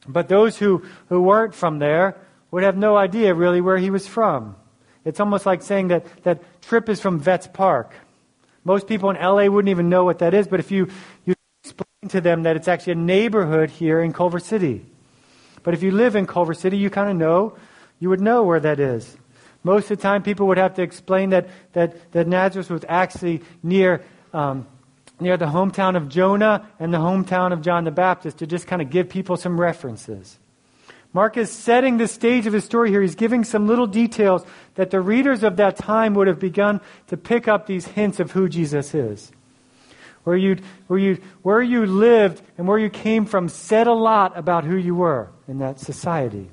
But 0.07 0.29
those 0.29 0.57
who, 0.57 0.83
who 1.09 1.21
weren't 1.21 1.53
from 1.53 1.79
there 1.79 2.15
would 2.51 2.63
have 2.63 2.77
no 2.77 2.95
idea 2.95 3.33
really 3.33 3.61
where 3.61 3.77
he 3.77 3.89
was 3.89 4.07
from. 4.07 4.55
It's 5.03 5.19
almost 5.19 5.45
like 5.45 5.63
saying 5.63 5.89
that, 5.89 6.05
that 6.23 6.61
Trip 6.61 6.87
is 6.87 7.01
from 7.01 7.19
Vets 7.19 7.47
Park. 7.47 7.93
Most 8.63 8.87
people 8.87 9.09
in 9.09 9.17
LA 9.17 9.45
wouldn't 9.45 9.69
even 9.69 9.89
know 9.89 10.03
what 10.03 10.19
that 10.19 10.33
is, 10.33 10.47
but 10.47 10.59
if 10.59 10.71
you, 10.71 10.87
you 11.25 11.33
to 12.07 12.21
them 12.21 12.43
that 12.43 12.55
it's 12.55 12.69
actually 12.69 12.93
a 12.93 12.95
neighborhood 12.95 13.69
here 13.69 14.01
in 14.01 14.13
Culver 14.13 14.39
City. 14.39 14.85
But 15.63 15.73
if 15.73 15.83
you 15.83 15.91
live 15.91 16.15
in 16.15 16.25
Culver 16.27 16.53
City, 16.53 16.77
you 16.77 16.89
kind 16.89 17.09
of 17.09 17.17
know, 17.17 17.57
you 17.99 18.07
would 18.07 18.21
know 18.21 18.43
where 18.43 18.61
that 18.61 18.79
is. 18.79 19.17
Most 19.63 19.91
of 19.91 19.97
the 19.97 20.01
time, 20.01 20.23
people 20.23 20.47
would 20.47 20.57
have 20.57 20.75
to 20.75 20.81
explain 20.81 21.31
that, 21.31 21.49
that, 21.73 22.13
that 22.13 22.25
Nazareth 22.25 22.69
was 22.69 22.85
actually 22.87 23.41
near, 23.61 24.01
um, 24.33 24.65
near 25.19 25.35
the 25.35 25.47
hometown 25.47 25.97
of 25.97 26.07
Jonah 26.07 26.69
and 26.79 26.93
the 26.93 26.99
hometown 26.99 27.51
of 27.51 27.61
John 27.61 27.83
the 27.83 27.91
Baptist 27.91 28.37
to 28.37 28.47
just 28.47 28.65
kind 28.65 28.81
of 28.81 28.89
give 28.89 29.09
people 29.09 29.35
some 29.35 29.59
references. 29.59 30.39
Mark 31.11 31.35
is 31.35 31.51
setting 31.51 31.97
the 31.97 32.07
stage 32.07 32.47
of 32.47 32.53
his 32.53 32.63
story 32.63 32.91
here. 32.91 33.01
He's 33.01 33.15
giving 33.15 33.43
some 33.43 33.67
little 33.67 33.87
details 33.87 34.45
that 34.75 34.89
the 34.89 35.01
readers 35.01 35.43
of 35.43 35.57
that 35.57 35.75
time 35.75 36.13
would 36.13 36.27
have 36.27 36.39
begun 36.39 36.79
to 37.07 37.17
pick 37.17 37.49
up 37.49 37.67
these 37.67 37.87
hints 37.87 38.21
of 38.21 38.31
who 38.31 38.47
Jesus 38.47 38.93
is. 38.93 39.33
Where 40.23 40.37
you, 40.37 40.57
where, 40.87 40.99
you, 40.99 41.21
where 41.41 41.61
you 41.61 41.85
lived 41.85 42.41
and 42.57 42.67
where 42.67 42.77
you 42.77 42.89
came 42.89 43.25
from 43.25 43.49
said 43.49 43.87
a 43.87 43.93
lot 43.93 44.37
about 44.37 44.63
who 44.63 44.75
you 44.75 44.95
were 44.95 45.31
in 45.47 45.59
that 45.59 45.79
society. 45.79 46.49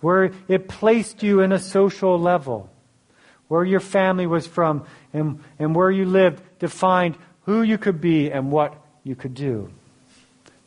Where 0.00 0.32
it 0.48 0.68
placed 0.68 1.22
you 1.22 1.40
in 1.40 1.52
a 1.52 1.58
social 1.58 2.18
level. 2.18 2.70
Where 3.48 3.64
your 3.64 3.80
family 3.80 4.26
was 4.26 4.46
from 4.46 4.84
and, 5.12 5.40
and 5.58 5.74
where 5.74 5.90
you 5.90 6.04
lived 6.04 6.42
defined 6.58 7.16
who 7.42 7.62
you 7.62 7.78
could 7.78 8.00
be 8.00 8.30
and 8.30 8.50
what 8.50 8.74
you 9.04 9.14
could 9.14 9.34
do. 9.34 9.70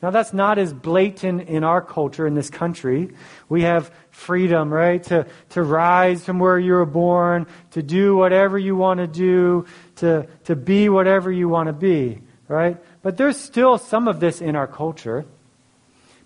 Now, 0.02 0.12
that's 0.12 0.32
not 0.34 0.58
as 0.58 0.74
blatant 0.74 1.50
in 1.50 1.66
our 1.66 1.82
culture 1.82 2.26
in 2.26 2.34
this 2.34 2.50
country. 2.50 3.10
We 3.50 3.64
have 3.64 3.92
freedom, 4.12 4.72
right? 4.74 5.04
To, 5.04 5.28
to 5.50 5.62
rise 5.64 6.24
from 6.24 6.40
where 6.40 6.58
you 6.58 6.74
were 6.74 6.86
born, 6.86 7.48
to 7.72 7.84
do 7.84 8.16
whatever 8.16 8.58
you 8.58 8.78
want 8.78 9.00
to 9.02 9.08
do, 9.08 9.66
to, 9.98 10.26
to 10.46 10.56
be 10.56 10.88
whatever 10.88 11.30
you 11.30 11.50
want 11.50 11.68
to 11.68 11.74
be, 11.74 12.22
right? 12.48 12.78
But 13.02 13.18
there's 13.18 13.38
still 13.38 13.78
some 13.78 14.08
of 14.08 14.22
this 14.22 14.40
in 14.40 14.56
our 14.56 14.68
culture. 14.68 15.26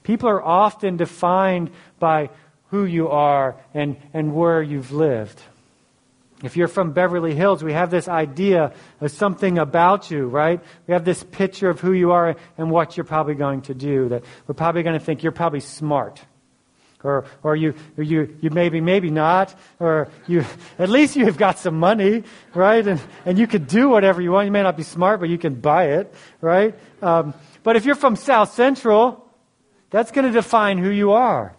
People 0.04 0.30
are 0.30 0.44
often 0.44 0.98
defined 0.98 1.72
by 1.98 2.30
who 2.68 2.86
you 2.86 3.10
are 3.10 3.56
and, 3.74 3.98
and 4.14 4.36
where 4.36 4.62
you've 4.62 4.92
lived. 4.92 5.42
If 6.44 6.58
you're 6.58 6.68
from 6.68 6.92
Beverly 6.92 7.34
Hills, 7.34 7.64
we 7.64 7.72
have 7.72 7.90
this 7.90 8.10
idea 8.10 8.74
of 9.00 9.12
something 9.12 9.58
about 9.58 10.12
you, 10.12 10.28
right? 10.28 10.60
We 10.88 10.94
have 10.94 11.06
this 11.06 11.24
picture 11.24 11.70
of 11.70 11.80
who 11.80 11.94
you 11.94 12.12
are 12.12 12.36
and 12.58 12.70
what 12.70 12.98
you're 12.98 13.06
probably 13.06 13.36
going 13.36 13.62
to 13.64 13.74
do. 13.74 14.10
That 14.10 14.24
we're 14.46 14.54
probably 14.54 14.84
going 14.84 15.00
to 15.00 15.04
think 15.04 15.24
you're 15.24 15.32
probably 15.32 15.62
smart. 15.62 16.22
Or, 17.02 17.26
or 17.44 17.56
you, 17.56 17.76
you, 17.98 18.38
you 18.42 18.50
maybe, 18.50 18.82
maybe 18.82 19.10
not. 19.10 19.56
Or 19.80 20.10
you, 20.28 20.44
at 20.78 20.90
least 20.90 21.16
you've 21.16 21.38
got 21.38 21.60
some 21.60 21.80
money, 21.80 22.24
right? 22.54 22.86
And, 22.86 23.02
and 23.26 23.40
you 23.40 23.48
can 23.48 23.64
do 23.64 23.88
whatever 23.88 24.22
you 24.22 24.32
want. 24.32 24.46
You 24.46 24.52
may 24.52 24.64
not 24.64 24.76
be 24.76 24.84
smart, 24.84 25.22
but 25.22 25.30
you 25.30 25.38
can 25.38 25.56
buy 25.56 25.92
it, 25.92 26.14
right? 26.42 26.76
Um, 27.02 27.34
but 27.64 27.78
if 27.78 27.86
you're 27.86 27.96
from 27.96 28.18
South 28.18 28.54
Central, 28.54 29.26
that's 29.92 30.12
going 30.12 30.26
to 30.26 30.32
define 30.32 30.78
who 30.78 30.90
you 30.90 31.14
are. 31.14 31.56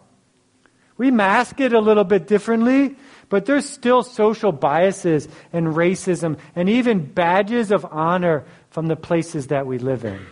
We 0.96 1.10
mask 1.10 1.60
it 1.60 1.72
a 1.72 1.80
little 1.80 2.04
bit 2.04 2.26
differently, 2.26 2.96
but 3.34 3.46
there's 3.46 3.68
still 3.68 4.04
social 4.04 4.52
biases 4.52 5.26
and 5.52 5.66
racism 5.66 6.38
and 6.54 6.68
even 6.68 7.04
badges 7.04 7.72
of 7.72 7.84
honor 7.84 8.44
from 8.70 8.86
the 8.86 8.94
places 8.94 9.48
that 9.48 9.66
we 9.66 9.76
live 9.76 10.04
in. 10.04 10.24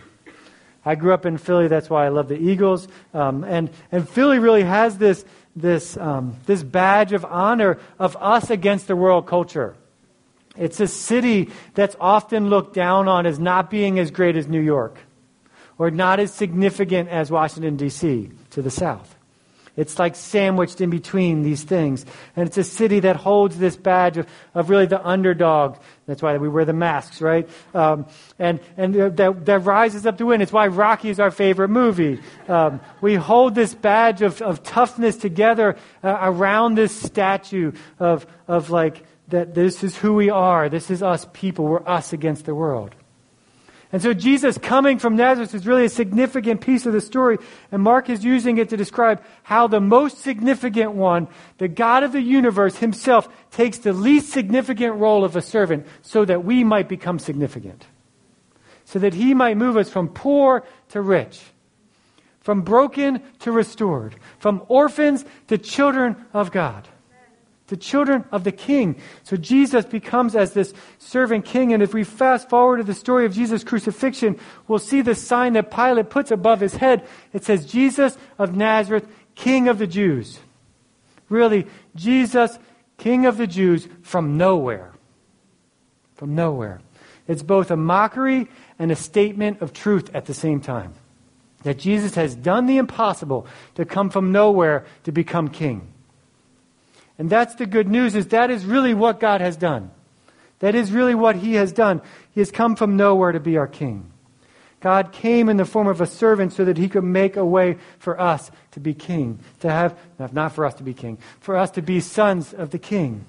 I 0.85 0.95
grew 0.95 1.13
up 1.13 1.25
in 1.25 1.37
Philly, 1.37 1.67
that's 1.67 1.89
why 1.89 2.05
I 2.05 2.07
love 2.07 2.29
the 2.29 2.37
Eagles. 2.37 2.87
Um, 3.13 3.43
and, 3.43 3.71
and 3.91 4.07
Philly 4.07 4.39
really 4.39 4.63
has 4.63 4.99
this, 4.99 5.25
this, 5.53 5.97
um, 5.97 6.37
this 6.45 6.63
badge 6.63 7.11
of 7.11 7.25
honor 7.25 7.77
of 7.99 8.15
us 8.21 8.49
against 8.49 8.87
the 8.87 8.95
world 8.95 9.27
culture. 9.27 9.75
It's 10.55 10.79
a 10.79 10.87
city 10.87 11.49
that's 11.73 11.97
often 11.99 12.47
looked 12.49 12.73
down 12.73 13.09
on 13.09 13.25
as 13.25 13.37
not 13.37 13.69
being 13.69 13.99
as 13.99 14.11
great 14.11 14.37
as 14.37 14.47
New 14.47 14.61
York 14.61 14.97
or 15.77 15.91
not 15.91 16.21
as 16.21 16.33
significant 16.33 17.09
as 17.09 17.29
Washington, 17.29 17.75
D.C. 17.75 18.31
to 18.51 18.61
the 18.61 18.71
south. 18.71 19.13
It's 19.75 19.97
like 19.97 20.15
sandwiched 20.15 20.81
in 20.81 20.89
between 20.89 21.41
these 21.41 21.63
things. 21.63 22.05
And 22.35 22.47
it's 22.47 22.57
a 22.57 22.63
city 22.63 22.99
that 23.01 23.15
holds 23.15 23.57
this 23.57 23.75
badge 23.75 24.17
of, 24.17 24.27
of 24.53 24.69
really 24.69 24.85
the 24.85 25.03
underdog. 25.05 25.77
That's 26.05 26.21
why 26.21 26.37
we 26.37 26.47
wear 26.47 26.65
the 26.65 26.73
masks, 26.73 27.21
right? 27.21 27.49
Um, 27.73 28.05
and 28.37 28.59
and 28.77 28.93
that, 28.93 29.45
that 29.45 29.59
rises 29.59 30.05
up 30.05 30.17
to 30.19 30.27
win. 30.27 30.41
It's 30.41 30.53
why 30.53 30.67
Rocky 30.67 31.09
is 31.09 31.19
our 31.19 31.31
favorite 31.31 31.69
movie. 31.69 32.19
Um, 32.47 32.81
we 33.01 33.15
hold 33.15 33.55
this 33.55 33.73
badge 33.73 34.21
of, 34.21 34.41
of 34.41 34.61
toughness 34.61 35.17
together 35.17 35.75
uh, 36.03 36.17
around 36.21 36.75
this 36.75 36.95
statue 36.95 37.71
of, 37.99 38.27
of 38.47 38.69
like, 38.69 39.03
that 39.29 39.55
this 39.55 39.83
is 39.83 39.97
who 39.97 40.13
we 40.13 40.29
are. 40.29 40.69
This 40.69 40.91
is 40.91 41.01
us 41.01 41.25
people. 41.33 41.65
We're 41.65 41.87
us 41.87 42.13
against 42.13 42.45
the 42.45 42.53
world. 42.53 42.93
And 43.93 44.01
so 44.01 44.11
Jesus 44.11 44.57
coming 44.57 44.97
from 44.97 45.15
Nazareth 45.15 45.53
is 45.53 45.67
really 45.67 45.85
a 45.85 45.89
significant 45.89 46.61
piece 46.61 46.87
of 46.87 46.93
the 46.93 46.99
story. 46.99 47.37
And 47.71 47.83
Mark 47.83 48.09
is 48.09 48.23
using 48.23 48.57
it 48.57 48.69
to 48.69 48.77
describe 48.77 49.21
how 49.43 49.67
the 49.67 49.79
most 49.79 50.17
significant 50.17 50.93
one, 50.93 51.27
the 51.59 51.67
God 51.67 52.01
of 52.01 52.11
the 52.11 52.21
universe 52.21 52.77
himself, 52.77 53.29
takes 53.51 53.77
the 53.77 53.93
least 53.93 54.33
significant 54.33 54.95
role 54.95 55.23
of 55.23 55.35
a 55.35 55.43
servant 55.43 55.85
so 56.01 56.25
that 56.25 56.43
we 56.43 56.63
might 56.63 56.89
become 56.89 57.19
significant. 57.19 57.85
So 58.85 58.97
that 58.97 59.13
he 59.13 59.35
might 59.35 59.57
move 59.57 59.77
us 59.77 59.91
from 59.91 60.09
poor 60.09 60.65
to 60.89 60.99
rich, 60.99 61.39
from 62.39 62.63
broken 62.63 63.21
to 63.41 63.51
restored, 63.51 64.15
from 64.39 64.65
orphans 64.69 65.23
to 65.49 65.59
children 65.59 66.15
of 66.33 66.51
God 66.51 66.87
the 67.67 67.77
children 67.77 68.25
of 68.31 68.43
the 68.43 68.51
king. 68.51 68.95
So 69.23 69.37
Jesus 69.37 69.85
becomes 69.85 70.35
as 70.35 70.53
this 70.53 70.73
servant 70.99 71.45
king. 71.45 71.73
And 71.73 71.81
if 71.81 71.93
we 71.93 72.03
fast 72.03 72.49
forward 72.49 72.77
to 72.77 72.83
the 72.83 72.93
story 72.93 73.25
of 73.25 73.33
Jesus' 73.33 73.63
crucifixion, 73.63 74.37
we'll 74.67 74.79
see 74.79 75.01
the 75.01 75.15
sign 75.15 75.53
that 75.53 75.71
Pilate 75.71 76.09
puts 76.09 76.31
above 76.31 76.59
his 76.59 76.75
head. 76.75 77.07
It 77.31 77.43
says, 77.43 77.65
Jesus 77.65 78.17
of 78.37 78.55
Nazareth, 78.55 79.07
King 79.35 79.69
of 79.69 79.79
the 79.79 79.87
Jews. 79.87 80.39
Really, 81.29 81.65
Jesus, 81.95 82.59
King 82.97 83.25
of 83.25 83.37
the 83.37 83.47
Jews 83.47 83.87
from 84.01 84.37
nowhere. 84.37 84.91
From 86.15 86.35
nowhere. 86.35 86.81
It's 87.27 87.43
both 87.43 87.71
a 87.71 87.77
mockery 87.77 88.49
and 88.77 88.91
a 88.91 88.95
statement 88.95 89.61
of 89.61 89.71
truth 89.71 90.13
at 90.13 90.25
the 90.25 90.33
same 90.33 90.59
time. 90.59 90.93
That 91.63 91.79
Jesus 91.79 92.15
has 92.15 92.35
done 92.35 92.65
the 92.65 92.77
impossible 92.77 93.47
to 93.75 93.85
come 93.85 94.09
from 94.09 94.33
nowhere 94.33 94.85
to 95.05 95.13
become 95.13 95.47
king. 95.47 95.92
And 97.17 97.29
that's 97.29 97.55
the 97.55 97.65
good 97.65 97.87
news 97.87 98.15
is 98.15 98.27
that 98.27 98.49
is 98.49 98.65
really 98.65 98.93
what 98.93 99.19
God 99.19 99.41
has 99.41 99.55
done. 99.55 99.91
That 100.59 100.75
is 100.75 100.91
really 100.91 101.15
what 101.15 101.35
he 101.35 101.55
has 101.55 101.71
done. 101.71 102.01
He 102.31 102.41
has 102.41 102.51
come 102.51 102.75
from 102.75 102.95
nowhere 102.95 103.31
to 103.31 103.39
be 103.39 103.57
our 103.57 103.67
king. 103.67 104.11
God 104.79 105.13
came 105.13 105.47
in 105.47 105.57
the 105.57 105.65
form 105.65 105.87
of 105.87 106.01
a 106.01 106.05
servant 106.05 106.51
so 106.51 106.65
that 106.65 106.77
he 106.77 106.89
could 106.89 107.05
make 107.05 107.37
a 107.37 107.45
way 107.45 107.77
for 107.99 108.19
us 108.19 108.51
to 108.71 108.79
be 108.79 108.93
king, 108.93 109.39
to 109.61 109.69
have, 109.69 109.97
not 110.33 110.51
for 110.51 110.65
us 110.65 110.73
to 110.75 110.83
be 110.83 110.93
king, 110.93 111.17
for 111.39 111.55
us 111.55 111.71
to 111.71 111.81
be 111.81 112.01
sons 112.01 112.53
of 112.53 112.71
the 112.71 112.79
king. 112.79 113.25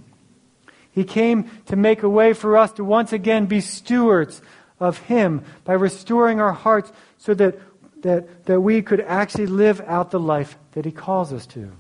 He 0.91 1.05
came 1.05 1.51
to 1.67 1.77
make 1.77 2.03
a 2.03 2.09
way 2.09 2.33
for 2.33 2.57
us 2.57 2.73
to 2.73 2.85
once 2.85 3.13
again 3.13 3.47
be 3.47 3.61
stewards 3.61 4.43
of 4.81 4.99
him 4.99 5.45
by 5.65 5.75
restoring 5.75 6.41
our 6.41 6.53
hearts 6.53 6.93
so 7.19 7.35
that, 7.35 7.59
that, 8.03 8.47
that 8.47 8.61
we 8.61 8.83
could 8.83 9.01
actually 9.01 9.47
live 9.47 9.81
out 9.83 10.11
the 10.11 10.21
life 10.21 10.57
that 10.73 10.85
he 10.85 10.93
calls 10.93 11.33
us 11.33 11.47
to. 11.47 11.71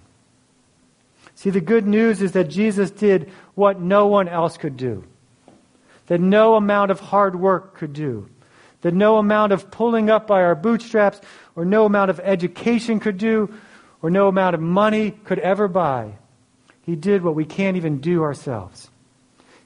See, 1.44 1.50
the 1.50 1.60
good 1.60 1.86
news 1.86 2.22
is 2.22 2.32
that 2.32 2.48
Jesus 2.48 2.90
did 2.90 3.30
what 3.54 3.78
no 3.78 4.06
one 4.06 4.28
else 4.28 4.56
could 4.56 4.78
do, 4.78 5.04
that 6.06 6.18
no 6.18 6.54
amount 6.54 6.90
of 6.90 7.00
hard 7.00 7.38
work 7.38 7.76
could 7.76 7.92
do, 7.92 8.30
that 8.80 8.94
no 8.94 9.18
amount 9.18 9.52
of 9.52 9.70
pulling 9.70 10.08
up 10.08 10.26
by 10.26 10.42
our 10.42 10.54
bootstraps 10.54 11.20
or 11.54 11.66
no 11.66 11.84
amount 11.84 12.08
of 12.08 12.18
education 12.20 12.98
could 12.98 13.18
do, 13.18 13.52
or 14.00 14.08
no 14.08 14.26
amount 14.28 14.54
of 14.54 14.62
money 14.62 15.10
could 15.10 15.38
ever 15.38 15.68
buy. 15.68 16.14
He 16.80 16.96
did 16.96 17.22
what 17.22 17.34
we 17.34 17.44
can't 17.44 17.76
even 17.76 17.98
do 17.98 18.22
ourselves. 18.22 18.88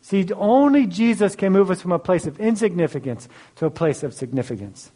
See, 0.01 0.27
only 0.33 0.85
Jesus 0.85 1.37
can 1.37 1.53
move 1.53 1.71
us 1.71 1.81
from 1.81 1.93
a 1.93 2.01
place 2.01 2.27
of 2.27 2.41
insignificance 2.41 3.29
to 3.55 3.67
a 3.67 3.71
place 3.71 4.03
of 4.03 4.15
significance. 4.15 4.91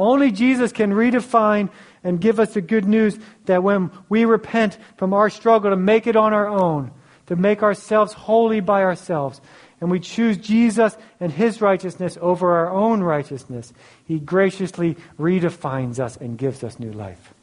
Only 0.00 0.32
Jesus 0.32 0.72
can 0.72 0.92
redefine 0.92 1.68
and 2.02 2.22
give 2.22 2.40
us 2.40 2.54
the 2.54 2.62
good 2.62 2.86
news 2.86 3.18
that 3.44 3.62
when 3.62 3.90
we 4.08 4.24
repent 4.24 4.78
from 4.96 5.12
our 5.12 5.28
struggle 5.28 5.70
to 5.70 5.76
make 5.76 6.06
it 6.06 6.16
on 6.16 6.32
our 6.32 6.48
own, 6.48 6.90
to 7.26 7.36
make 7.36 7.62
ourselves 7.62 8.14
holy 8.14 8.60
by 8.60 8.82
ourselves, 8.82 9.42
and 9.78 9.90
we 9.90 10.00
choose 10.00 10.38
Jesus 10.38 10.96
and 11.20 11.30
His 11.30 11.60
righteousness 11.60 12.16
over 12.22 12.50
our 12.50 12.70
own 12.70 13.02
righteousness, 13.02 13.74
He 14.06 14.18
graciously 14.18 14.96
redefines 15.18 15.98
us 15.98 16.16
and 16.16 16.38
gives 16.38 16.64
us 16.64 16.78
new 16.78 16.92
life. 16.92 17.34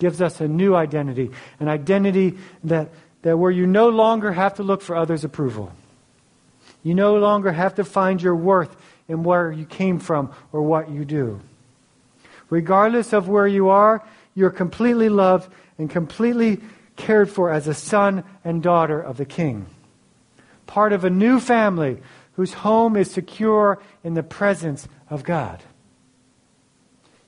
gives 0.00 0.20
us 0.20 0.40
a 0.40 0.48
new 0.48 0.74
identity, 0.74 1.30
an 1.60 1.68
identity 1.68 2.36
that, 2.64 2.88
that 3.22 3.38
where 3.38 3.52
you 3.52 3.68
no 3.68 3.88
longer 3.88 4.32
have 4.32 4.54
to 4.54 4.64
look 4.64 4.82
for 4.82 4.96
others' 4.96 5.22
approval. 5.22 5.70
You 6.82 6.96
no 6.96 7.14
longer 7.18 7.52
have 7.52 7.76
to 7.76 7.84
find 7.84 8.20
your 8.20 8.34
worth 8.34 8.74
in 9.06 9.22
where 9.22 9.52
you 9.52 9.64
came 9.64 10.00
from 10.00 10.32
or 10.50 10.60
what 10.60 10.90
you 10.90 11.04
do. 11.04 11.40
Regardless 12.54 13.12
of 13.12 13.28
where 13.28 13.48
you 13.48 13.70
are, 13.70 14.00
you're 14.36 14.48
completely 14.48 15.08
loved 15.08 15.52
and 15.76 15.90
completely 15.90 16.60
cared 16.94 17.28
for 17.28 17.50
as 17.50 17.66
a 17.66 17.74
son 17.74 18.22
and 18.44 18.62
daughter 18.62 19.00
of 19.00 19.16
the 19.16 19.24
King. 19.24 19.66
Part 20.64 20.92
of 20.92 21.02
a 21.02 21.10
new 21.10 21.40
family 21.40 22.00
whose 22.34 22.52
home 22.52 22.94
is 22.96 23.10
secure 23.10 23.82
in 24.04 24.14
the 24.14 24.22
presence 24.22 24.86
of 25.10 25.24
God. 25.24 25.64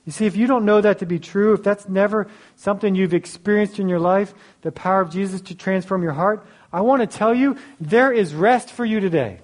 You 0.05 0.13
see, 0.13 0.27
if 0.27 0.37
you 0.37 0.47
don't 0.47 0.65
know 0.65 0.81
that 0.81 1.01
to 1.01 1.07
be 1.07 1.19
true, 1.19 1.55
if 1.55 1.65
that's 1.65 1.89
never 1.89 2.29
something 2.55 2.95
you've 2.95 3.13
experienced 3.13 3.81
in 3.81 3.89
your 3.89 3.99
life, 3.99 4.33
the 4.63 4.71
power 4.71 5.01
of 5.01 5.11
Jesus 5.11 5.41
to 5.41 5.57
transform 5.57 6.05
your 6.05 6.13
heart, 6.13 6.47
I 6.73 6.83
want 6.83 7.03
to 7.03 7.19
tell 7.19 7.35
you 7.35 7.57
there 7.81 8.13
is 8.13 8.33
rest 8.33 8.71
for 8.71 8.85
you 8.85 9.01
today. 9.01 9.41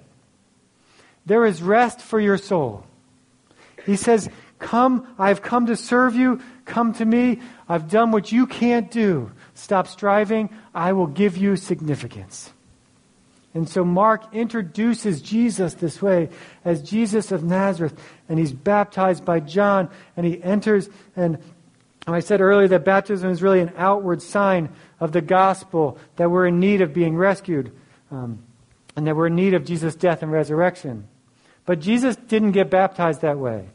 There 1.25 1.45
is 1.45 1.61
rest 1.61 1.99
for 1.99 2.21
your 2.21 2.37
soul. 2.37 2.85
He 3.85 3.97
says, 3.97 4.29
Come, 4.63 5.13
I've 5.19 5.41
come 5.41 5.65
to 5.65 5.75
serve 5.75 6.15
you. 6.15 6.41
Come 6.63 6.93
to 6.93 7.05
me. 7.05 7.41
I've 7.67 7.89
done 7.89 8.11
what 8.11 8.31
you 8.31 8.47
can't 8.47 8.89
do. 8.89 9.31
Stop 9.53 9.87
striving. 9.87 10.49
I 10.73 10.93
will 10.93 11.07
give 11.07 11.35
you 11.35 11.57
significance. 11.57 12.51
And 13.53 13.69
so 13.69 13.83
Mark 13.83 14.33
introduces 14.33 15.21
Jesus 15.21 15.75
this 15.75 16.01
way 16.01 16.29
as 16.63 16.81
Jesus 16.81 17.31
of 17.31 17.43
Nazareth, 17.43 17.93
and 18.27 18.39
he's 18.39 18.53
baptized 18.53 19.25
by 19.25 19.41
John, 19.41 19.89
and 20.15 20.25
he 20.25 20.41
enters. 20.41 20.89
And 21.15 21.37
I 22.07 22.21
said 22.21 22.39
earlier 22.39 22.69
that 22.69 22.85
baptism 22.85 23.29
is 23.29 23.43
really 23.43 23.59
an 23.59 23.73
outward 23.77 24.21
sign 24.21 24.69
of 24.99 25.11
the 25.11 25.21
gospel 25.21 25.99
that 26.15 26.31
we're 26.31 26.47
in 26.47 26.59
need 26.59 26.81
of 26.81 26.93
being 26.93 27.17
rescued, 27.17 27.71
um, 28.11 28.41
and 28.95 29.05
that 29.05 29.15
we're 29.15 29.27
in 29.27 29.35
need 29.35 29.53
of 29.53 29.65
Jesus' 29.65 29.93
death 29.95 30.23
and 30.23 30.31
resurrection. 30.31 31.07
But 31.65 31.81
Jesus 31.81 32.15
didn't 32.15 32.53
get 32.53 32.69
baptized 32.69 33.21
that 33.21 33.37
way. 33.37 33.67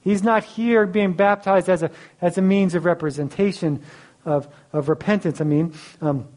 He's 0.00 0.22
not 0.22 0.44
here 0.44 0.86
being 0.86 1.12
baptized 1.12 1.68
as 1.68 1.82
a, 1.82 1.90
as 2.20 2.38
a 2.38 2.42
means 2.42 2.74
of 2.74 2.84
representation 2.84 3.82
of, 4.24 4.48
of 4.72 4.88
repentance. 4.88 5.40
I 5.40 5.44
mean, 5.44 5.74
um, 6.00 6.28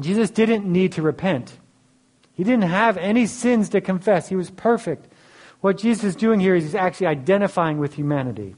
Jesus 0.00 0.30
didn't 0.30 0.64
need 0.64 0.92
to 0.92 1.02
repent. 1.02 1.58
He 2.34 2.44
didn't 2.44 2.68
have 2.68 2.98
any 2.98 3.26
sins 3.26 3.70
to 3.70 3.80
confess. 3.80 4.28
He 4.28 4.36
was 4.36 4.50
perfect. 4.50 5.08
What 5.60 5.78
Jesus 5.78 6.04
is 6.04 6.16
doing 6.16 6.40
here 6.40 6.54
is 6.54 6.64
he's 6.64 6.74
actually 6.74 7.06
identifying 7.06 7.78
with 7.78 7.94
humanity. 7.94 8.54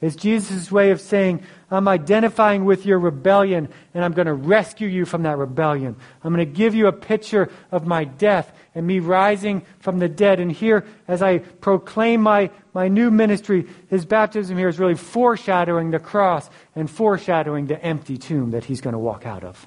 It's 0.00 0.14
Jesus' 0.14 0.70
way 0.70 0.92
of 0.92 1.00
saying, 1.00 1.42
I'm 1.70 1.88
identifying 1.88 2.64
with 2.64 2.86
your 2.86 3.00
rebellion 3.00 3.68
and 3.94 4.04
I'm 4.04 4.12
going 4.12 4.26
to 4.26 4.34
rescue 4.34 4.86
you 4.86 5.04
from 5.04 5.24
that 5.24 5.38
rebellion. 5.38 5.96
I'm 6.22 6.32
going 6.32 6.46
to 6.46 6.52
give 6.52 6.74
you 6.74 6.86
a 6.86 6.92
picture 6.92 7.50
of 7.72 7.84
my 7.84 8.04
death 8.04 8.52
and 8.76 8.86
me 8.86 9.00
rising 9.00 9.62
from 9.80 9.98
the 9.98 10.08
dead. 10.08 10.38
And 10.38 10.52
here, 10.52 10.86
as 11.08 11.20
I 11.20 11.38
proclaim 11.38 12.22
my, 12.22 12.50
my 12.74 12.86
new 12.86 13.10
ministry, 13.10 13.66
his 13.88 14.04
baptism 14.04 14.56
here 14.56 14.68
is 14.68 14.78
really 14.78 14.94
foreshadowing 14.94 15.90
the 15.90 15.98
cross 15.98 16.48
and 16.76 16.88
foreshadowing 16.88 17.66
the 17.66 17.82
empty 17.82 18.18
tomb 18.18 18.52
that 18.52 18.64
he's 18.64 18.80
going 18.80 18.92
to 18.92 18.98
walk 18.98 19.26
out 19.26 19.42
of. 19.42 19.66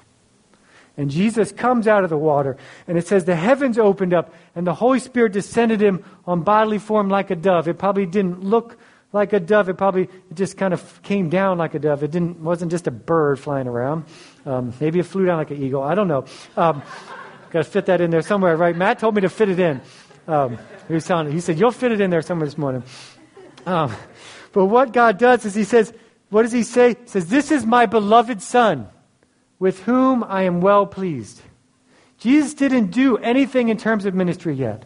And 0.96 1.10
Jesus 1.10 1.52
comes 1.52 1.86
out 1.86 2.04
of 2.04 2.10
the 2.10 2.18
water, 2.18 2.58
and 2.86 2.98
it 2.98 3.06
says 3.06 3.24
the 3.24 3.34
heavens 3.34 3.78
opened 3.78 4.12
up, 4.12 4.34
and 4.54 4.66
the 4.66 4.74
Holy 4.74 4.98
Spirit 4.98 5.32
descended 5.32 5.80
him 5.80 6.04
on 6.26 6.42
bodily 6.42 6.78
form 6.78 7.08
like 7.08 7.30
a 7.30 7.36
dove. 7.36 7.66
It 7.66 7.78
probably 7.78 8.04
didn't 8.04 8.44
look 8.44 8.78
like 9.12 9.32
a 9.32 9.40
dove. 9.40 9.68
It 9.68 9.74
probably 9.74 10.02
it 10.02 10.34
just 10.34 10.56
kind 10.56 10.74
of 10.74 11.02
came 11.02 11.28
down 11.28 11.58
like 11.58 11.74
a 11.74 11.78
dove. 11.78 12.02
It 12.02 12.10
didn't 12.10 12.40
wasn't 12.40 12.70
just 12.70 12.86
a 12.86 12.90
bird 12.90 13.38
flying 13.38 13.66
around. 13.66 14.04
Um, 14.46 14.72
maybe 14.80 14.98
it 14.98 15.06
flew 15.06 15.26
down 15.26 15.38
like 15.38 15.50
an 15.50 15.62
eagle. 15.62 15.82
I 15.82 15.94
don't 15.94 16.08
know. 16.08 16.24
Um, 16.56 16.82
Got 17.50 17.64
to 17.64 17.70
fit 17.70 17.86
that 17.86 18.00
in 18.00 18.10
there 18.10 18.22
somewhere, 18.22 18.56
right? 18.56 18.74
Matt 18.74 18.98
told 18.98 19.14
me 19.14 19.20
to 19.20 19.28
fit 19.28 19.50
it 19.50 19.60
in. 19.60 19.82
Um, 20.26 20.58
he 20.88 20.94
was 20.94 21.04
telling. 21.04 21.30
He 21.30 21.40
said 21.40 21.58
you'll 21.58 21.70
fit 21.70 21.92
it 21.92 22.00
in 22.00 22.08
there 22.08 22.22
somewhere 22.22 22.46
this 22.46 22.56
morning. 22.56 22.82
Um, 23.66 23.94
but 24.52 24.66
what 24.66 24.94
God 24.94 25.18
does 25.18 25.44
is 25.44 25.54
He 25.54 25.64
says, 25.64 25.92
what 26.30 26.44
does 26.44 26.52
He 26.52 26.62
say? 26.62 26.94
He 26.94 27.06
says, 27.06 27.26
"This 27.26 27.50
is 27.50 27.66
my 27.66 27.84
beloved 27.84 28.40
Son, 28.40 28.88
with 29.58 29.82
whom 29.82 30.24
I 30.24 30.44
am 30.44 30.62
well 30.62 30.86
pleased." 30.86 31.42
Jesus 32.16 32.54
didn't 32.54 32.92
do 32.92 33.18
anything 33.18 33.68
in 33.68 33.76
terms 33.76 34.06
of 34.06 34.14
ministry 34.14 34.54
yet. 34.54 34.84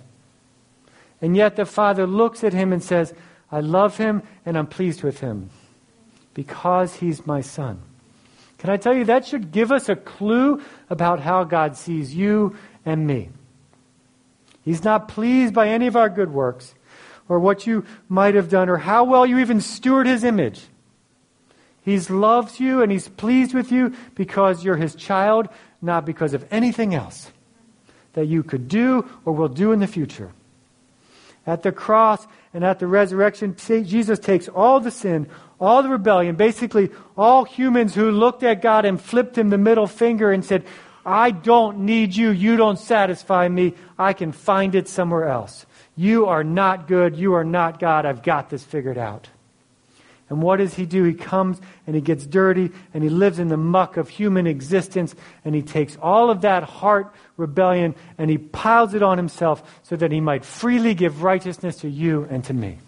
And 1.21 1.37
yet 1.37 1.57
the 1.57 1.67
Father 1.67 2.07
looks 2.07 2.43
at 2.43 2.53
him 2.55 2.73
and 2.73 2.83
says, 2.83 3.13
I 3.51 3.61
love 3.61 3.97
him 3.97 4.23
and 4.45 4.59
I'm 4.59 4.67
pleased 4.67 5.03
with 5.03 5.21
him 5.21 5.51
because 6.35 6.97
he's 6.97 7.27
my 7.27 7.41
son. 7.41 7.81
Can 8.59 8.71
I 8.71 8.77
tell 8.77 8.95
you, 8.95 9.05
that 9.05 9.27
should 9.27 9.53
give 9.53 9.71
us 9.71 9.89
a 9.89 9.97
clue 9.97 10.63
about 10.91 11.21
how 11.21 11.45
God 11.45 11.77
sees 11.77 12.15
you 12.15 12.57
and 12.85 13.07
me. 13.07 13.31
He's 14.65 14.83
not 14.83 15.09
pleased 15.09 15.55
by 15.55 15.69
any 15.69 15.87
of 15.87 15.97
our 15.97 16.09
good 16.09 16.33
works 16.33 16.75
or 17.29 17.39
what 17.39 17.67
you 17.67 17.85
might 18.09 18.35
have 18.35 18.49
done 18.49 18.69
or 18.69 18.79
how 18.79 19.05
well 19.05 19.27
you 19.27 19.39
even 19.39 19.61
steward 19.61 20.07
his 20.07 20.25
image. 20.25 20.63
He 21.83 21.99
loves 22.01 22.59
you 22.59 22.83
and 22.83 22.91
he's 22.91 23.09
pleased 23.09 23.55
with 23.55 23.71
you 23.71 23.95
because 24.17 24.65
you're 24.65 24.77
his 24.77 24.97
child, 24.97 25.49
not 25.81 26.05
because 26.05 26.35
of 26.35 26.45
anything 26.51 26.95
else 26.95 27.31
that 28.15 28.27
you 28.27 28.43
could 28.43 28.67
do 28.67 29.09
or 29.25 29.33
will 29.33 29.49
do 29.49 29.71
in 29.71 29.79
the 29.79 29.87
future. 29.87 30.33
At 31.47 31.63
the 31.63 31.73
cross 31.73 32.27
and 32.53 32.65
at 32.65 32.81
the 32.81 32.87
resurrection, 32.87 33.57
Jesus 33.57 34.19
takes 34.19 34.49
all 34.49 34.81
the 34.81 34.91
sin, 34.91 35.29
all 35.61 35.83
the 35.83 35.89
rebellion, 35.89 36.35
basically 36.37 36.91
all 37.17 37.45
humans 37.45 37.95
who 37.95 38.11
looked 38.11 38.43
at 38.43 38.63
God 38.63 38.85
and 38.85 39.01
flipped 39.01 39.39
him 39.39 39.51
the 39.51 39.59
middle 39.59 39.87
finger 39.87 40.33
and 40.33 40.45
said, 40.45 40.65
I 41.05 41.31
don't 41.31 41.81
need 41.81 42.17
you. 42.17 42.31
You 42.31 42.57
don't 42.57 42.79
satisfy 42.79 43.47
me. 43.47 43.75
I 43.97 44.13
can 44.13 44.33
find 44.33 44.75
it 44.75 44.89
somewhere 44.89 45.29
else. 45.29 45.65
You 45.95 46.27
are 46.27 46.43
not 46.43 46.89
good. 46.89 47.17
You 47.17 47.35
are 47.35 47.45
not 47.45 47.79
God. 47.79 48.05
I've 48.05 48.25
got 48.25 48.51
this 48.51 48.65
figured 48.65 48.99
out. 48.99 49.29
And 50.29 50.43
what 50.43 50.57
does 50.57 50.75
he 50.75 50.87
do? 50.87 51.05
He 51.05 51.15
comes 51.15 51.61
and 51.87 51.95
he 51.95 52.03
gets 52.03 52.27
dirty 52.27 52.73
and 52.93 53.05
he 53.05 53.11
lives 53.11 53.39
in 53.39 53.49
the 53.49 53.57
muck 53.57 53.97
of 53.97 54.09
human 54.09 54.47
existence 54.47 55.15
and 55.45 55.55
he 55.55 55.63
takes 55.63 55.97
all 56.03 56.31
of 56.31 56.41
that 56.41 56.65
heart 56.65 57.15
rebellion 57.37 57.95
and 58.19 58.29
he 58.29 58.39
piles 58.39 58.95
it 58.95 59.03
on 59.03 59.19
himself 59.19 59.81
so 59.85 59.95
that 59.95 60.11
he 60.11 60.21
might 60.21 60.45
freely 60.45 60.95
give 60.95 61.23
righteousness 61.23 61.77
to 61.77 61.89
you 61.89 62.27
and 62.29 62.43
to 62.45 62.55
me. 62.55 62.79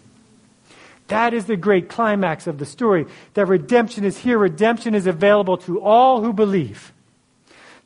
That 1.07 1.33
is 1.33 1.45
the 1.45 1.57
great 1.57 1.89
climax 1.89 2.45
of 2.45 2.59
the 2.59 2.65
story. 2.65 3.07
That 3.33 3.47
redemption 3.47 4.03
is 4.03 4.17
here. 4.17 4.37
Redemption 4.37 4.93
is 4.93 5.07
available 5.07 5.57
to 5.59 5.81
all 5.81 6.21
who 6.21 6.33
believe. 6.33 6.93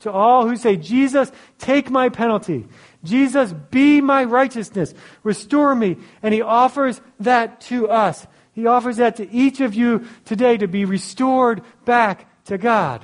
To 0.01 0.11
all 0.11 0.45
who 0.45 0.57
say, 0.57 0.75
Jesus, 0.75 1.31
take 1.57 1.89
my 1.89 2.09
penalty. 2.09 2.65
Jesus, 3.03 3.53
be 3.53 4.01
my 4.01 4.25
righteousness. 4.25 4.93
Restore 5.23 5.73
me. 5.73 5.95
And 6.21 6.33
he 6.33 6.41
offers 6.41 6.99
that 7.21 7.61
to 7.61 7.87
us. 7.87 8.27
He 8.53 8.67
offers 8.67 8.97
that 8.97 9.15
to 9.17 9.31
each 9.31 9.61
of 9.61 9.73
you 9.73 10.05
today 10.25 10.57
to 10.57 10.67
be 10.67 10.85
restored 10.85 11.61
back 11.85 12.27
to 12.45 12.57
God, 12.57 13.03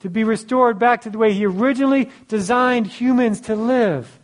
to 0.00 0.10
be 0.10 0.24
restored 0.24 0.78
back 0.78 1.02
to 1.02 1.10
the 1.10 1.18
way 1.18 1.32
He 1.32 1.46
originally 1.46 2.10
designed 2.28 2.86
humans 2.86 3.42
to 3.42 3.54
live. 3.54 4.18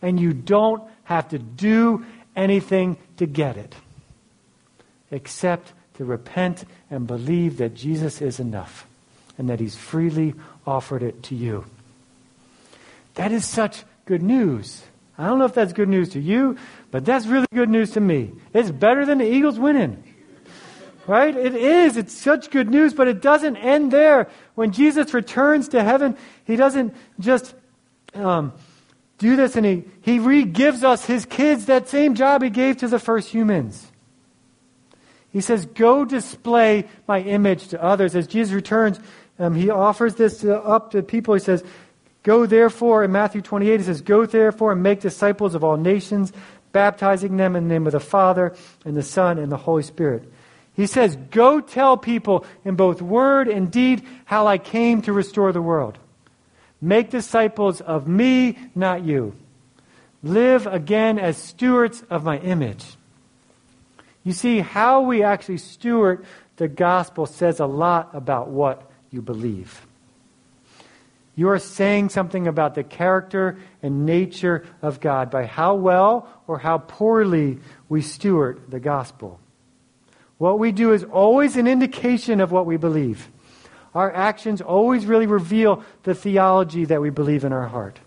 And 0.00 0.20
you 0.20 0.32
don't 0.32 0.82
have 1.04 1.28
to 1.30 1.38
do 1.38 2.04
anything 2.36 2.96
to 3.16 3.26
get 3.26 3.56
it 3.56 3.74
except 5.10 5.72
to 5.94 6.04
repent 6.04 6.64
and 6.90 7.06
believe 7.06 7.58
that 7.58 7.74
Jesus 7.74 8.20
is 8.20 8.40
enough 8.40 8.86
and 9.38 9.48
that 9.48 9.60
He's 9.60 9.76
freely 9.76 10.34
offered 10.66 11.02
it 11.02 11.22
to 11.24 11.34
you. 11.34 11.64
That 13.14 13.32
is 13.32 13.44
such 13.44 13.84
good 14.06 14.22
news. 14.22 14.82
I 15.16 15.26
don't 15.26 15.38
know 15.38 15.44
if 15.44 15.54
that's 15.54 15.72
good 15.72 15.88
news 15.88 16.10
to 16.10 16.20
you, 16.20 16.56
but 16.90 17.04
that's 17.04 17.26
really 17.26 17.46
good 17.52 17.70
news 17.70 17.92
to 17.92 18.00
me. 18.00 18.32
It's 18.52 18.70
better 18.70 19.06
than 19.06 19.18
the 19.18 19.30
Eagles 19.30 19.58
winning. 19.58 20.02
Right? 21.06 21.36
It 21.36 21.54
is. 21.54 21.96
It's 21.96 22.16
such 22.16 22.50
good 22.50 22.70
news, 22.70 22.94
but 22.94 23.08
it 23.08 23.20
doesn't 23.20 23.56
end 23.56 23.92
there. 23.92 24.28
When 24.54 24.72
Jesus 24.72 25.12
returns 25.12 25.68
to 25.68 25.82
heaven, 25.84 26.16
he 26.44 26.56
doesn't 26.56 26.94
just 27.20 27.54
um, 28.14 28.52
do 29.18 29.36
this 29.36 29.56
and 29.56 29.64
he, 29.64 29.84
he 30.02 30.18
re 30.18 30.44
gives 30.44 30.82
us 30.82 31.04
his 31.04 31.26
kids 31.26 31.66
that 31.66 31.88
same 31.88 32.14
job 32.14 32.42
he 32.42 32.50
gave 32.50 32.78
to 32.78 32.88
the 32.88 32.98
first 32.98 33.28
humans. 33.28 33.90
He 35.30 35.40
says, 35.40 35.66
Go 35.66 36.04
display 36.04 36.88
my 37.06 37.20
image 37.20 37.68
to 37.68 37.82
others. 37.82 38.14
As 38.14 38.26
Jesus 38.26 38.54
returns, 38.54 39.00
um, 39.38 39.54
he 39.54 39.68
offers 39.68 40.14
this 40.14 40.44
up 40.44 40.92
to 40.92 41.02
people. 41.02 41.34
He 41.34 41.40
says, 41.40 41.64
Go 42.24 42.46
therefore, 42.46 43.04
in 43.04 43.12
Matthew 43.12 43.42
28, 43.42 43.80
he 43.80 43.86
says, 43.86 44.00
Go 44.00 44.26
therefore 44.26 44.72
and 44.72 44.82
make 44.82 45.00
disciples 45.00 45.54
of 45.54 45.62
all 45.62 45.76
nations, 45.76 46.32
baptizing 46.72 47.36
them 47.36 47.54
in 47.54 47.68
the 47.68 47.74
name 47.74 47.86
of 47.86 47.92
the 47.92 48.00
Father, 48.00 48.56
and 48.84 48.96
the 48.96 49.02
Son, 49.02 49.38
and 49.38 49.52
the 49.52 49.58
Holy 49.58 49.82
Spirit. 49.82 50.32
He 50.72 50.86
says, 50.86 51.16
Go 51.30 51.60
tell 51.60 51.98
people 51.98 52.46
in 52.64 52.76
both 52.76 53.02
word 53.02 53.46
and 53.46 53.70
deed 53.70 54.02
how 54.24 54.46
I 54.46 54.56
came 54.56 55.02
to 55.02 55.12
restore 55.12 55.52
the 55.52 55.62
world. 55.62 55.98
Make 56.80 57.10
disciples 57.10 57.82
of 57.82 58.08
me, 58.08 58.58
not 58.74 59.04
you. 59.04 59.36
Live 60.22 60.66
again 60.66 61.18
as 61.18 61.36
stewards 61.36 62.02
of 62.08 62.24
my 62.24 62.38
image. 62.38 62.84
You 64.22 64.32
see, 64.32 64.60
how 64.60 65.02
we 65.02 65.22
actually 65.22 65.58
steward 65.58 66.24
the 66.56 66.68
gospel 66.68 67.26
says 67.26 67.60
a 67.60 67.66
lot 67.66 68.10
about 68.14 68.48
what 68.48 68.90
you 69.10 69.20
believe. 69.20 69.86
You 71.36 71.48
are 71.48 71.58
saying 71.58 72.10
something 72.10 72.46
about 72.46 72.74
the 72.74 72.84
character 72.84 73.58
and 73.82 74.06
nature 74.06 74.64
of 74.82 75.00
God 75.00 75.30
by 75.30 75.46
how 75.46 75.74
well 75.74 76.28
or 76.46 76.58
how 76.58 76.78
poorly 76.78 77.58
we 77.88 78.02
steward 78.02 78.62
the 78.68 78.80
gospel. 78.80 79.40
What 80.38 80.58
we 80.58 80.72
do 80.72 80.92
is 80.92 81.04
always 81.04 81.56
an 81.56 81.66
indication 81.66 82.40
of 82.40 82.52
what 82.52 82.66
we 82.66 82.76
believe. 82.76 83.28
Our 83.94 84.12
actions 84.12 84.60
always 84.60 85.06
really 85.06 85.26
reveal 85.26 85.84
the 86.02 86.14
theology 86.14 86.84
that 86.86 87.00
we 87.00 87.10
believe 87.10 87.44
in 87.44 87.52
our 87.52 87.68
heart. 87.68 88.00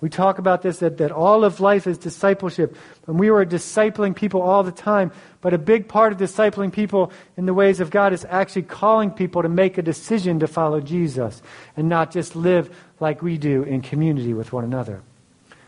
We 0.00 0.10
talk 0.10 0.38
about 0.38 0.62
this 0.62 0.78
that, 0.80 0.98
that 0.98 1.12
all 1.12 1.44
of 1.44 1.60
life 1.60 1.86
is 1.86 1.96
discipleship. 1.96 2.76
And 3.06 3.18
we 3.18 3.30
are 3.30 3.44
discipling 3.44 4.14
people 4.14 4.42
all 4.42 4.62
the 4.62 4.72
time. 4.72 5.12
But 5.40 5.54
a 5.54 5.58
big 5.58 5.88
part 5.88 6.12
of 6.12 6.18
discipling 6.18 6.72
people 6.72 7.12
in 7.36 7.46
the 7.46 7.54
ways 7.54 7.80
of 7.80 7.90
God 7.90 8.12
is 8.12 8.26
actually 8.28 8.62
calling 8.62 9.10
people 9.10 9.42
to 9.42 9.48
make 9.48 9.78
a 9.78 9.82
decision 9.82 10.40
to 10.40 10.46
follow 10.46 10.80
Jesus 10.80 11.40
and 11.76 11.88
not 11.88 12.10
just 12.10 12.36
live 12.36 12.74
like 13.00 13.22
we 13.22 13.38
do 13.38 13.62
in 13.62 13.80
community 13.80 14.34
with 14.34 14.52
one 14.52 14.64
another. 14.64 15.02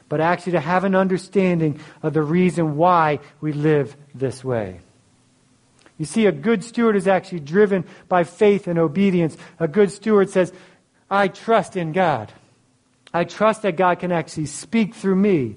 But 0.08 0.20
actually 0.20 0.52
to 0.52 0.60
have 0.60 0.84
an 0.84 0.94
understanding 0.94 1.80
of 2.02 2.12
the 2.12 2.22
reason 2.22 2.76
why 2.76 3.20
we 3.40 3.52
live 3.52 3.96
this 4.14 4.44
way. 4.44 4.80
You 5.98 6.04
see, 6.04 6.26
a 6.26 6.32
good 6.32 6.62
steward 6.62 6.94
is 6.96 7.08
actually 7.08 7.40
driven 7.40 7.84
by 8.08 8.24
faith 8.24 8.66
and 8.66 8.78
obedience. 8.78 9.36
A 9.58 9.66
good 9.66 9.90
steward 9.90 10.28
says, 10.30 10.52
I 11.10 11.28
trust 11.28 11.76
in 11.76 11.92
God. 11.92 12.32
I 13.12 13.24
trust 13.24 13.62
that 13.62 13.76
God 13.76 13.98
can 13.98 14.12
actually 14.12 14.46
speak 14.46 14.94
through 14.94 15.16
me 15.16 15.56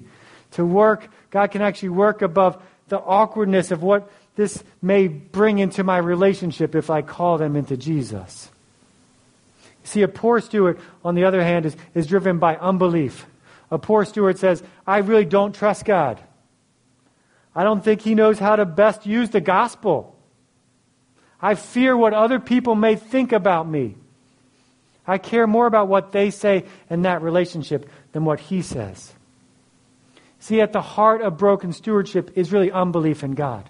to 0.52 0.64
work. 0.64 1.08
God 1.30 1.50
can 1.50 1.62
actually 1.62 1.90
work 1.90 2.22
above 2.22 2.62
the 2.88 2.98
awkwardness 2.98 3.70
of 3.70 3.82
what 3.82 4.10
this 4.36 4.62
may 4.80 5.08
bring 5.08 5.58
into 5.58 5.84
my 5.84 5.98
relationship 5.98 6.74
if 6.74 6.90
I 6.90 7.02
call 7.02 7.38
them 7.38 7.56
into 7.56 7.76
Jesus. 7.76 8.50
See, 9.84 10.02
a 10.02 10.08
poor 10.08 10.40
steward, 10.40 10.78
on 11.04 11.14
the 11.14 11.24
other 11.24 11.42
hand, 11.42 11.66
is, 11.66 11.76
is 11.94 12.06
driven 12.06 12.38
by 12.38 12.56
unbelief. 12.56 13.26
A 13.70 13.78
poor 13.78 14.04
steward 14.04 14.38
says, 14.38 14.62
I 14.86 14.98
really 14.98 15.24
don't 15.24 15.54
trust 15.54 15.84
God. 15.84 16.20
I 17.54 17.64
don't 17.64 17.82
think 17.82 18.02
he 18.02 18.14
knows 18.14 18.38
how 18.38 18.56
to 18.56 18.64
best 18.64 19.06
use 19.06 19.30
the 19.30 19.40
gospel. 19.40 20.16
I 21.40 21.54
fear 21.54 21.96
what 21.96 22.12
other 22.12 22.38
people 22.38 22.74
may 22.74 22.96
think 22.96 23.32
about 23.32 23.68
me. 23.68 23.96
I 25.10 25.18
care 25.18 25.48
more 25.48 25.66
about 25.66 25.88
what 25.88 26.12
they 26.12 26.30
say 26.30 26.66
in 26.88 27.02
that 27.02 27.20
relationship 27.20 27.90
than 28.12 28.24
what 28.24 28.38
he 28.38 28.62
says. 28.62 29.12
See, 30.38 30.60
at 30.60 30.72
the 30.72 30.80
heart 30.80 31.20
of 31.20 31.36
broken 31.36 31.72
stewardship 31.72 32.30
is 32.36 32.52
really 32.52 32.70
unbelief 32.70 33.24
in 33.24 33.32
God. 33.32 33.68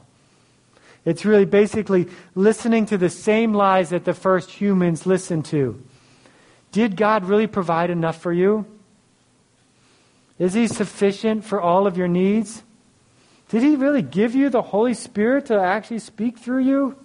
It's 1.06 1.24
really 1.24 1.46
basically 1.46 2.08
listening 2.34 2.84
to 2.86 2.98
the 2.98 3.08
same 3.08 3.54
lies 3.54 3.88
that 3.88 4.04
the 4.04 4.12
first 4.12 4.50
humans 4.50 5.06
listened 5.06 5.46
to. 5.46 5.82
Did 6.72 6.94
God 6.94 7.24
really 7.24 7.46
provide 7.46 7.88
enough 7.88 8.20
for 8.20 8.34
you? 8.34 8.66
Is 10.38 10.52
He 10.52 10.66
sufficient 10.66 11.46
for 11.46 11.58
all 11.58 11.86
of 11.86 11.96
your 11.96 12.06
needs? 12.06 12.62
Did 13.48 13.62
He 13.62 13.76
really 13.76 14.02
give 14.02 14.34
you 14.34 14.50
the 14.50 14.60
Holy 14.60 14.92
Spirit 14.92 15.46
to 15.46 15.58
actually 15.58 16.00
speak 16.00 16.38
through 16.38 16.64
you? 16.64 16.96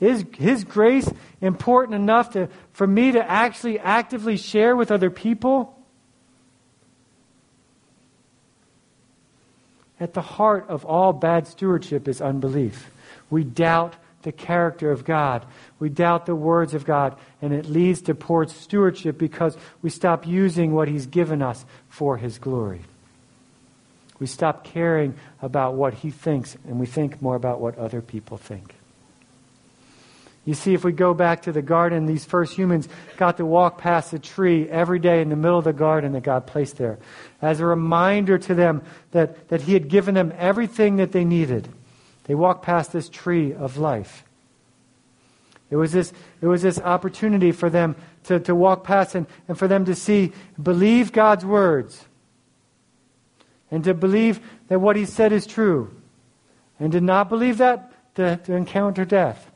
Is 0.00 0.24
His 0.36 0.64
grace 0.64 1.10
important 1.40 1.96
enough 1.96 2.32
to, 2.32 2.48
for 2.72 2.86
me 2.86 3.12
to 3.12 3.30
actually 3.30 3.78
actively 3.78 4.36
share 4.36 4.76
with 4.76 4.90
other 4.90 5.10
people? 5.10 5.74
At 10.00 10.14
the 10.14 10.22
heart 10.22 10.66
of 10.68 10.84
all 10.84 11.12
bad 11.12 11.48
stewardship 11.48 12.06
is 12.06 12.20
unbelief. 12.20 12.90
We 13.30 13.42
doubt 13.42 13.96
the 14.22 14.32
character 14.32 14.90
of 14.90 15.04
God. 15.04 15.44
We 15.78 15.88
doubt 15.88 16.26
the 16.26 16.34
words 16.34 16.74
of 16.74 16.84
God, 16.84 17.16
and 17.42 17.52
it 17.52 17.66
leads 17.66 18.02
to 18.02 18.14
poor 18.14 18.46
stewardship 18.46 19.18
because 19.18 19.56
we 19.82 19.90
stop 19.90 20.26
using 20.26 20.72
what 20.72 20.88
He's 20.88 21.06
given 21.06 21.42
us 21.42 21.64
for 21.88 22.16
His 22.16 22.38
glory. 22.38 22.82
We 24.20 24.26
stop 24.26 24.64
caring 24.64 25.14
about 25.40 25.74
what 25.74 25.94
He 25.94 26.10
thinks, 26.10 26.56
and 26.66 26.78
we 26.78 26.86
think 26.86 27.20
more 27.22 27.36
about 27.36 27.60
what 27.60 27.78
other 27.78 28.00
people 28.00 28.36
think. 28.36 28.74
You 30.48 30.54
see, 30.54 30.72
if 30.72 30.82
we 30.82 30.92
go 30.92 31.12
back 31.12 31.42
to 31.42 31.52
the 31.52 31.60
garden, 31.60 32.06
these 32.06 32.24
first 32.24 32.54
humans 32.54 32.88
got 33.18 33.36
to 33.36 33.44
walk 33.44 33.76
past 33.76 34.14
a 34.14 34.18
tree 34.18 34.66
every 34.66 34.98
day 34.98 35.20
in 35.20 35.28
the 35.28 35.36
middle 35.36 35.58
of 35.58 35.64
the 35.64 35.74
garden 35.74 36.12
that 36.12 36.22
God 36.22 36.46
placed 36.46 36.78
there 36.78 36.98
as 37.42 37.60
a 37.60 37.66
reminder 37.66 38.38
to 38.38 38.54
them 38.54 38.80
that, 39.10 39.48
that 39.48 39.60
He 39.60 39.74
had 39.74 39.88
given 39.88 40.14
them 40.14 40.32
everything 40.38 40.96
that 40.96 41.12
they 41.12 41.22
needed. 41.22 41.68
They 42.24 42.34
walked 42.34 42.62
past 42.62 42.94
this 42.94 43.10
tree 43.10 43.52
of 43.52 43.76
life. 43.76 44.24
It 45.68 45.76
was 45.76 45.92
this, 45.92 46.14
it 46.40 46.46
was 46.46 46.62
this 46.62 46.80
opportunity 46.80 47.52
for 47.52 47.68
them 47.68 47.94
to, 48.24 48.40
to 48.40 48.54
walk 48.54 48.84
past 48.84 49.14
and, 49.14 49.26
and 49.48 49.58
for 49.58 49.68
them 49.68 49.84
to 49.84 49.94
see, 49.94 50.32
believe 50.62 51.12
God's 51.12 51.44
words, 51.44 52.06
and 53.70 53.84
to 53.84 53.92
believe 53.92 54.40
that 54.68 54.80
what 54.80 54.96
He 54.96 55.04
said 55.04 55.30
is 55.30 55.46
true, 55.46 55.94
and 56.80 56.90
to 56.92 57.02
not 57.02 57.28
believe 57.28 57.58
that, 57.58 57.92
to, 58.14 58.38
to 58.44 58.54
encounter 58.54 59.04
death. 59.04 59.50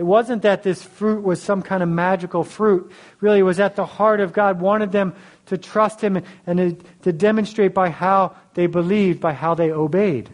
It 0.00 0.06
wasn't 0.06 0.40
that 0.42 0.62
this 0.62 0.82
fruit 0.82 1.22
was 1.22 1.42
some 1.42 1.60
kind 1.60 1.82
of 1.82 1.88
magical 1.90 2.42
fruit. 2.42 2.90
Really, 3.20 3.40
it 3.40 3.42
was 3.42 3.60
at 3.60 3.76
the 3.76 3.84
heart 3.84 4.20
of 4.20 4.32
God, 4.32 4.58
wanted 4.58 4.92
them 4.92 5.14
to 5.44 5.58
trust 5.58 6.00
Him 6.00 6.22
and 6.46 6.82
to, 7.02 7.12
demonstrate 7.12 7.74
by 7.74 7.90
how 7.90 8.34
they 8.54 8.66
believed, 8.66 9.20
by 9.20 9.34
how 9.34 9.52
they 9.52 9.70
obeyed. 9.70 10.30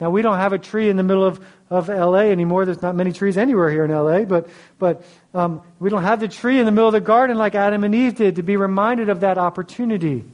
Now, 0.00 0.10
we 0.10 0.20
don't 0.20 0.38
have 0.38 0.52
a 0.52 0.58
tree 0.58 0.88
in 0.88 0.96
the 0.96 1.04
middle 1.04 1.24
of, 1.24 1.40
of 1.70 1.88
LA 1.88 2.22
anymore. 2.22 2.64
There's 2.64 2.82
not 2.82 2.96
many 2.96 3.12
trees 3.12 3.38
anywhere 3.38 3.70
here 3.70 3.84
in 3.84 3.92
LA, 3.92 4.24
but, 4.24 4.48
but 4.80 5.04
um, 5.32 5.62
we 5.78 5.88
don't 5.88 6.02
have 6.02 6.18
the 6.18 6.26
tree 6.26 6.58
in 6.58 6.64
the 6.64 6.72
middle 6.72 6.88
of 6.88 6.92
the 6.92 7.00
garden 7.00 7.38
like 7.38 7.54
Adam 7.54 7.84
and 7.84 7.94
Eve 7.94 8.16
did 8.16 8.34
to 8.34 8.42
be 8.42 8.56
reminded 8.56 9.10
of 9.10 9.20
that 9.20 9.38
opportunity. 9.38 10.24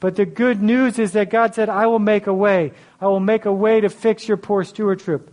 But 0.00 0.16
the 0.16 0.26
good 0.26 0.60
news 0.60 0.98
is 0.98 1.12
that 1.12 1.30
God 1.30 1.54
said, 1.54 1.68
I 1.68 1.86
will 1.86 2.00
make 2.00 2.26
a 2.26 2.34
way. 2.34 2.72
I 3.00 3.06
will 3.06 3.20
make 3.20 3.44
a 3.44 3.52
way 3.52 3.82
to 3.82 3.88
fix 3.88 4.26
your 4.26 4.36
poor 4.36 4.64
stewardship. 4.64 5.32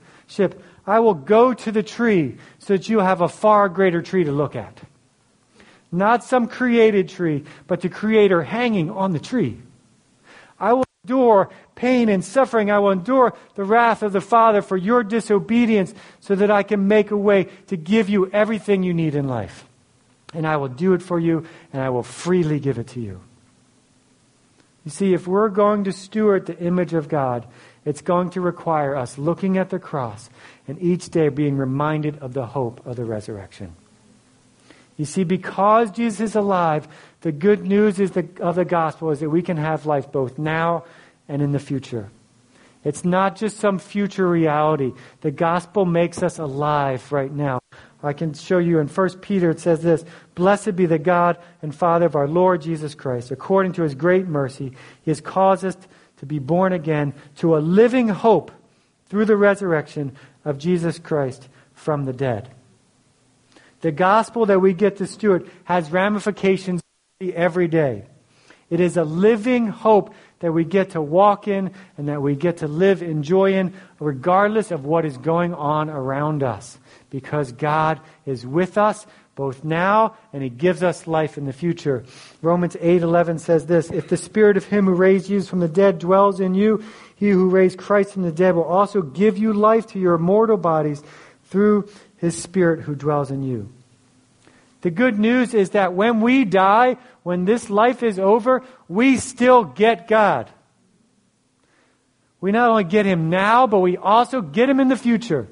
I 0.85 0.99
will 0.99 1.13
go 1.13 1.53
to 1.53 1.71
the 1.71 1.83
tree 1.83 2.37
so 2.59 2.73
that 2.75 2.89
you 2.89 2.99
have 2.99 3.21
a 3.21 3.29
far 3.29 3.69
greater 3.69 4.01
tree 4.01 4.23
to 4.25 4.31
look 4.31 4.55
at. 4.55 4.81
Not 5.91 6.23
some 6.23 6.47
created 6.47 7.07
tree, 7.07 7.43
but 7.67 7.81
the 7.81 7.89
Creator 7.89 8.43
hanging 8.43 8.89
on 8.89 9.11
the 9.11 9.19
tree. 9.19 9.59
I 10.59 10.73
will 10.73 10.85
endure 11.03 11.49
pain 11.75 12.09
and 12.09 12.25
suffering. 12.25 12.71
I 12.71 12.79
will 12.79 12.91
endure 12.91 13.35
the 13.55 13.63
wrath 13.63 14.01
of 14.01 14.11
the 14.11 14.21
Father 14.21 14.61
for 14.61 14.75
your 14.75 15.03
disobedience 15.03 15.93
so 16.19 16.33
that 16.35 16.49
I 16.49 16.63
can 16.63 16.87
make 16.87 17.11
a 17.11 17.17
way 17.17 17.45
to 17.67 17.77
give 17.77 18.09
you 18.09 18.29
everything 18.31 18.81
you 18.81 18.93
need 18.93 19.13
in 19.13 19.27
life. 19.27 19.67
And 20.33 20.47
I 20.47 20.57
will 20.57 20.67
do 20.67 20.93
it 20.93 21.03
for 21.03 21.19
you, 21.19 21.45
and 21.71 21.81
I 21.81 21.89
will 21.89 22.03
freely 22.03 22.59
give 22.59 22.79
it 22.79 22.87
to 22.87 22.99
you. 22.99 23.21
You 24.85 24.91
see, 24.91 25.13
if 25.13 25.27
we're 25.27 25.49
going 25.49 25.85
to 25.85 25.91
steward 25.91 26.45
the 26.45 26.59
image 26.59 26.93
of 26.93 27.07
God, 27.07 27.47
it's 27.85 28.01
going 28.01 28.29
to 28.31 28.41
require 28.41 28.95
us 28.95 29.17
looking 29.17 29.57
at 29.57 29.69
the 29.69 29.79
cross 29.79 30.29
and 30.67 30.81
each 30.81 31.09
day 31.09 31.29
being 31.29 31.57
reminded 31.57 32.19
of 32.19 32.33
the 32.33 32.45
hope 32.47 32.85
of 32.85 32.95
the 32.95 33.05
resurrection. 33.05 33.75
You 34.97 35.05
see, 35.05 35.23
because 35.23 35.91
Jesus 35.91 36.19
is 36.19 36.35
alive, 36.35 36.87
the 37.21 37.31
good 37.31 37.65
news 37.65 37.99
is 37.99 38.11
the, 38.11 38.27
of 38.39 38.55
the 38.55 38.65
gospel 38.65 39.09
is 39.11 39.21
that 39.21 39.29
we 39.29 39.41
can 39.41 39.57
have 39.57 39.85
life 39.85 40.11
both 40.11 40.37
now 40.37 40.85
and 41.27 41.41
in 41.41 41.51
the 41.51 41.59
future. 41.59 42.09
It's 42.83 43.05
not 43.05 43.37
just 43.37 43.57
some 43.57 43.79
future 43.79 44.27
reality. 44.27 44.91
The 45.21 45.31
gospel 45.31 45.85
makes 45.85 46.21
us 46.21 46.37
alive 46.37 47.11
right 47.11 47.31
now. 47.31 47.62
I 48.03 48.13
can 48.13 48.33
show 48.33 48.57
you 48.57 48.79
in 48.79 48.87
1 48.87 49.19
Peter, 49.19 49.49
it 49.49 49.59
says 49.59 49.81
this 49.81 50.03
Blessed 50.35 50.75
be 50.75 50.85
the 50.85 50.99
God 50.99 51.37
and 51.61 51.73
Father 51.73 52.05
of 52.05 52.15
our 52.15 52.27
Lord 52.27 52.61
Jesus 52.61 52.95
Christ. 52.95 53.31
According 53.31 53.73
to 53.73 53.83
his 53.83 53.95
great 53.95 54.27
mercy, 54.27 54.73
he 55.03 55.11
has 55.11 55.21
caused 55.21 55.63
us 55.63 55.77
to 56.17 56.25
be 56.25 56.39
born 56.39 56.73
again 56.73 57.13
to 57.37 57.55
a 57.55 57.59
living 57.59 58.09
hope 58.09 58.51
through 59.07 59.25
the 59.25 59.37
resurrection 59.37 60.15
of 60.43 60.57
Jesus 60.57 60.99
Christ 60.99 61.47
from 61.73 62.05
the 62.05 62.13
dead. 62.13 62.49
The 63.81 63.91
gospel 63.91 64.45
that 64.45 64.59
we 64.59 64.73
get 64.73 64.97
to 64.97 65.07
steward 65.07 65.49
has 65.65 65.91
ramifications 65.91 66.81
every 67.21 67.67
day. 67.67 68.05
It 68.69 68.79
is 68.79 68.97
a 68.97 69.03
living 69.03 69.67
hope 69.67 70.13
that 70.43 70.51
we 70.51 70.65
get 70.65 70.89
to 70.89 71.01
walk 71.01 71.47
in 71.47 71.71
and 71.97 72.09
that 72.09 72.21
we 72.21 72.35
get 72.35 72.57
to 72.57 72.67
live 72.67 73.01
in 73.01 73.23
joy 73.23 73.53
in, 73.53 73.73
regardless 73.97 74.71
of 74.71 74.83
what 74.83 75.05
is 75.05 75.17
going 75.17 75.53
on 75.53 75.89
around 75.89 76.43
us. 76.43 76.77
Because 77.09 77.53
God 77.53 78.01
is 78.25 78.45
with 78.45 78.77
us 78.77 79.07
both 79.35 79.63
now 79.63 80.17
and 80.33 80.43
he 80.43 80.49
gives 80.49 80.83
us 80.83 81.07
life 81.07 81.37
in 81.37 81.45
the 81.45 81.53
future. 81.53 82.03
Romans 82.41 82.75
8:11 82.75 83.39
says 83.39 83.67
this, 83.67 83.89
if 83.89 84.09
the 84.09 84.17
spirit 84.17 84.57
of 84.57 84.65
him 84.65 84.85
who 84.85 84.93
raised 84.93 85.27
Jesus 85.27 85.47
from 85.47 85.61
the 85.61 85.69
dead 85.69 85.97
dwells 85.97 86.41
in 86.41 86.55
you, 86.55 86.83
he 87.15 87.29
who 87.29 87.49
raised 87.49 87.77
Christ 87.77 88.11
from 88.11 88.23
the 88.23 88.31
dead 88.31 88.53
will 88.53 88.63
also 88.65 89.01
give 89.01 89.37
you 89.37 89.53
life 89.53 89.87
to 89.87 89.99
your 89.99 90.17
mortal 90.17 90.57
bodies 90.57 91.01
through 91.45 91.87
his 92.17 92.37
spirit 92.37 92.81
who 92.81 92.95
dwells 92.95 93.31
in 93.31 93.43
you. 93.43 93.69
The 94.83 94.91
good 94.91 95.17
news 95.17 95.53
is 95.53 95.69
that 95.71 95.93
when 95.93 96.19
we 96.19 96.43
die, 96.43 96.97
when 97.23 97.45
this 97.45 97.69
life 97.69 98.03
is 98.03 98.19
over, 98.19 98.63
we 98.89 99.15
still 99.15 99.63
get 99.63 100.09
God. 100.09 100.51
we 102.41 102.51
not 102.51 102.69
only 102.69 102.83
get 102.83 103.05
him 103.05 103.29
now, 103.29 103.65
but 103.65 103.79
we 103.79 103.95
also 103.95 104.41
get 104.41 104.69
him 104.69 104.81
in 104.81 104.89
the 104.89 104.97
future. 104.97 105.47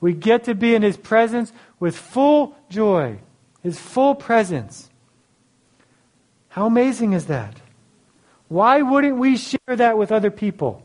We 0.00 0.14
get 0.14 0.44
to 0.44 0.54
be 0.54 0.74
in 0.74 0.80
his 0.80 0.96
presence 0.96 1.52
with 1.78 1.94
full 1.94 2.56
joy, 2.70 3.18
his 3.62 3.78
full 3.78 4.14
presence. 4.14 4.88
How 6.48 6.64
amazing 6.64 7.12
is 7.12 7.26
that? 7.26 7.54
Why 8.48 8.80
wouldn't 8.80 9.18
we 9.18 9.36
share 9.36 9.76
that 9.76 9.98
with 9.98 10.10
other 10.10 10.30
people? 10.30 10.82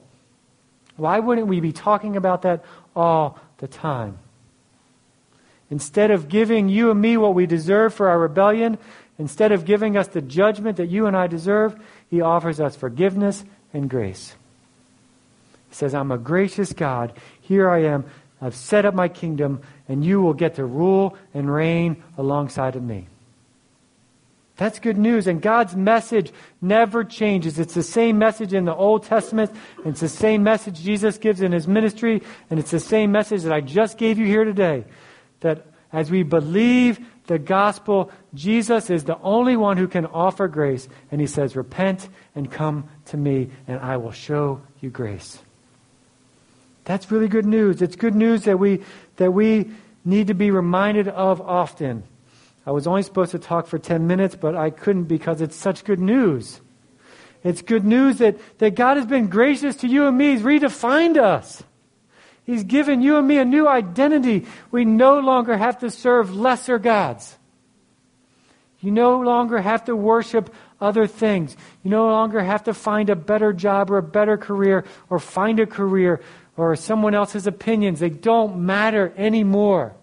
Why 0.98 1.20
wouldn't 1.20 1.48
we 1.48 1.62
be 1.62 1.72
talking 1.72 2.18
about 2.18 2.42
that 2.42 2.66
all 2.94 3.40
the 3.60 3.70
time? 3.70 4.20
Instead 5.72 6.12
of 6.12 6.30
giving 6.30 6.70
you 6.70 6.92
and 6.92 7.02
me 7.02 7.18
what 7.18 7.34
we 7.34 7.46
deserve 7.46 7.94
for 7.94 8.10
our 8.10 8.20
rebellion, 8.20 8.78
instead 9.18 9.52
of 9.52 9.66
giving 9.66 9.98
us 9.98 10.08
the 10.08 10.22
judgment 10.22 10.78
that 10.78 10.90
you 10.90 11.08
and 11.08 11.18
I 11.18 11.28
deserve, 11.28 11.76
he 12.10 12.22
offers 12.22 12.60
us 12.60 12.76
forgiveness 12.76 13.44
and 13.74 13.90
grace. 13.90 14.36
He 15.70 15.76
says, 15.76 15.96
I'm 15.96 16.12
a 16.12 16.18
gracious 16.18 16.72
God. 16.74 17.14
Here 17.42 17.70
I 17.70 17.84
am. 17.84 18.06
I've 18.42 18.56
set 18.56 18.86
up 18.86 18.94
my 18.94 19.08
kingdom, 19.08 19.62
and 19.88 20.06
you 20.06 20.22
will 20.22 20.34
get 20.34 20.56
to 20.56 20.66
rule 20.66 21.18
and 21.34 21.52
reign 21.52 22.04
alongside 22.18 22.76
of 22.76 22.84
me. 22.84 23.08
That's 24.58 24.80
good 24.80 24.98
news. 24.98 25.28
And 25.28 25.42
God's 25.42 25.76
message 25.76 26.32
never 26.62 27.04
changes. 27.04 27.60
It's 27.60 27.74
the 27.74 27.84
same 27.84 28.18
message 28.18 28.54
in 28.54 28.66
the 28.66 28.76
Old 28.76 29.04
Testament. 29.04 29.52
It's 29.84 30.00
the 30.00 30.08
same 30.08 30.44
message 30.44 30.82
Jesus 30.82 31.18
gives 31.18 31.42
in 31.42 31.52
his 31.52 31.68
ministry. 31.68 32.22
And 32.50 32.60
it's 32.60 32.72
the 32.72 32.80
same 32.80 33.12
message 33.12 33.44
that 33.44 33.52
I 33.52 33.60
just 33.60 33.98
gave 33.98 34.18
you 34.18 34.26
here 34.26 34.46
today. 34.46 34.86
That 35.46 35.64
as 35.94 36.10
we 36.10 36.24
believe 36.24 37.00
the 37.28 37.38
gospel, 37.38 38.12
Jesus 38.34 38.90
is 38.90 39.04
the 39.04 39.20
only 39.20 39.56
one 39.56 39.78
who 39.78 39.88
can 39.88 40.08
offer 40.08 40.48
grace. 40.48 40.90
And 41.12 41.22
he 41.22 41.28
says, 41.28 41.56
Repent 41.56 42.10
and 42.34 42.52
come 42.52 42.90
to 43.06 43.18
me, 43.18 43.52
and 43.68 43.80
I 43.80 43.98
will 43.98 44.12
show 44.12 44.62
you 44.82 44.90
grace. 44.90 45.38
That's 46.86 47.12
really 47.12 47.28
good 47.28 47.46
news. 47.46 47.84
It's 47.84 47.96
good 47.96 48.16
news 48.16 48.46
that 48.46 48.58
we, 48.58 48.82
that 49.18 49.32
we 49.32 49.70
need 50.04 50.28
to 50.28 50.34
be 50.34 50.50
reminded 50.50 51.08
of 51.10 51.42
often. 51.42 52.04
I 52.66 52.72
was 52.72 52.88
only 52.88 53.04
supposed 53.04 53.32
to 53.32 53.40
talk 53.40 53.68
for 53.68 53.78
10 53.78 54.08
minutes, 54.08 54.36
but 54.36 54.56
I 54.56 54.72
couldn't 54.72 55.04
because 55.04 55.42
it's 55.42 55.56
such 55.56 55.84
good 55.84 56.00
news. 56.00 56.60
It's 57.44 57.62
good 57.62 57.86
news 57.86 58.18
that, 58.18 58.38
that 58.58 58.74
God 58.74 58.98
has 58.98 59.06
been 59.06 59.28
gracious 59.28 59.76
to 59.78 59.88
you 59.88 60.08
and 60.08 60.18
me. 60.18 60.32
He's 60.32 60.42
redefined 60.42 61.18
us. 61.18 61.62
He's 62.46 62.64
given 62.64 63.02
you 63.02 63.18
and 63.18 63.28
me 63.28 63.40
a 63.40 63.46
new 63.46 63.68
identity. 63.68 64.46
We 64.72 64.86
no 64.86 65.20
longer 65.20 65.58
have 65.58 65.80
to 65.80 65.90
serve 65.90 66.36
lesser 66.36 66.78
gods. 66.78 67.38
You 68.80 68.92
no 68.92 69.20
longer 69.20 69.60
have 69.60 69.86
to 69.86 69.96
worship 69.96 70.54
other 70.80 71.08
things. 71.08 71.58
You 71.84 71.90
no 71.90 72.08
longer 72.08 72.44
have 72.44 72.66
to 72.66 72.74
find 72.74 73.10
a 73.10 73.16
better 73.16 73.52
job 73.52 73.90
or 73.90 73.98
a 73.98 74.04
better 74.04 74.38
career 74.38 74.86
or 75.10 75.18
find 75.18 75.60
a 75.60 75.66
career 75.66 76.22
or 76.56 76.76
someone 76.76 77.16
else's 77.16 77.48
opinions. 77.48 78.00
They 78.00 78.10
don't 78.10 78.58
matter 78.58 79.12
anymore. 79.18 79.96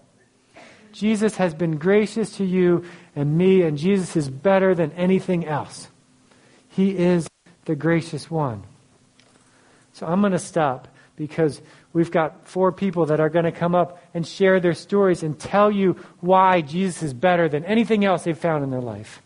Jesus 0.92 1.36
has 1.36 1.54
been 1.54 1.78
gracious 1.78 2.36
to 2.36 2.44
you 2.44 2.84
and 3.14 3.38
me, 3.38 3.62
and 3.62 3.78
Jesus 3.78 4.16
is 4.16 4.28
better 4.28 4.74
than 4.74 4.92
anything 4.92 5.46
else. 5.46 5.88
He 6.68 6.96
is 6.96 7.28
the 7.64 7.76
gracious 7.76 8.30
one. 8.30 8.64
So 9.92 10.06
I'm 10.06 10.20
going 10.20 10.32
to 10.32 10.38
stop 10.38 10.88
because 11.16 11.60
we've 11.92 12.10
got 12.10 12.46
four 12.46 12.72
people 12.72 13.06
that 13.06 13.20
are 13.20 13.28
going 13.28 13.44
to 13.44 13.52
come 13.52 13.74
up 13.74 14.02
and 14.14 14.26
share 14.26 14.60
their 14.60 14.74
stories 14.74 15.22
and 15.22 15.38
tell 15.38 15.70
you 15.70 15.96
why 16.20 16.60
Jesus 16.60 17.02
is 17.02 17.14
better 17.14 17.48
than 17.48 17.64
anything 17.64 18.04
else 18.04 18.24
they've 18.24 18.36
found 18.36 18.64
in 18.64 18.70
their 18.70 18.80
life. 18.80 19.22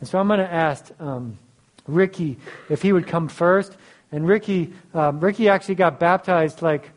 And 0.00 0.08
so 0.08 0.18
I'm 0.18 0.28
going 0.28 0.40
to 0.40 0.52
ask 0.52 0.90
um, 0.98 1.38
Ricky 1.86 2.38
if 2.68 2.82
he 2.82 2.92
would 2.92 3.06
come 3.06 3.28
first. 3.28 3.76
And 4.12 4.26
Ricky, 4.26 4.72
um, 4.94 5.20
Ricky 5.20 5.48
actually 5.48 5.76
got 5.76 6.00
baptized 6.00 6.62
like 6.62 6.90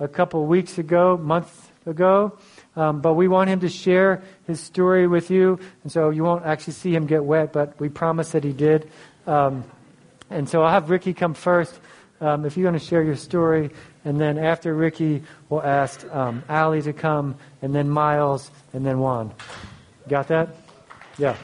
a 0.00 0.08
couple 0.08 0.44
weeks 0.46 0.78
ago, 0.78 1.16
month 1.16 1.70
ago. 1.86 2.36
Um, 2.76 3.00
but 3.00 3.14
we 3.14 3.26
want 3.26 3.48
him 3.50 3.60
to 3.60 3.68
share 3.68 4.22
his 4.46 4.60
story 4.60 5.06
with 5.06 5.30
you. 5.30 5.58
And 5.82 5.90
so 5.90 6.10
you 6.10 6.24
won't 6.24 6.44
actually 6.44 6.74
see 6.74 6.94
him 6.94 7.06
get 7.06 7.24
wet, 7.24 7.52
but 7.52 7.78
we 7.80 7.88
promise 7.88 8.32
that 8.32 8.44
he 8.44 8.52
did. 8.52 8.90
Um, 9.26 9.64
and 10.30 10.48
so 10.48 10.62
I'll 10.62 10.70
have 10.70 10.90
Ricky 10.90 11.14
come 11.14 11.34
first 11.34 11.78
um, 12.20 12.44
if 12.44 12.56
you're 12.56 12.68
going 12.68 12.78
to 12.78 12.84
share 12.84 13.02
your 13.02 13.16
story. 13.16 13.70
And 14.04 14.20
then 14.20 14.38
after 14.38 14.74
Ricky, 14.74 15.22
we'll 15.48 15.62
ask 15.62 16.04
um, 16.12 16.42
Allie 16.48 16.82
to 16.82 16.92
come, 16.92 17.36
and 17.62 17.74
then 17.74 17.88
Miles, 17.88 18.50
and 18.72 18.84
then 18.84 18.98
Juan. 18.98 19.32
Got 20.08 20.28
that? 20.28 20.48
Yeah. 21.18 21.36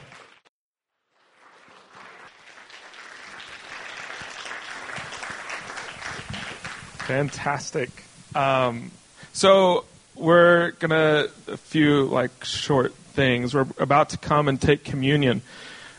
Fantastic. 7.05 7.91
Um, 8.33 8.91
so 9.31 9.85
we're 10.15 10.71
gonna 10.71 11.27
a 11.47 11.57
few 11.57 12.05
like 12.05 12.43
short 12.43 12.95
things. 12.95 13.53
We're 13.53 13.67
about 13.77 14.09
to 14.09 14.17
come 14.17 14.47
and 14.47 14.59
take 14.59 14.83
communion. 14.83 15.43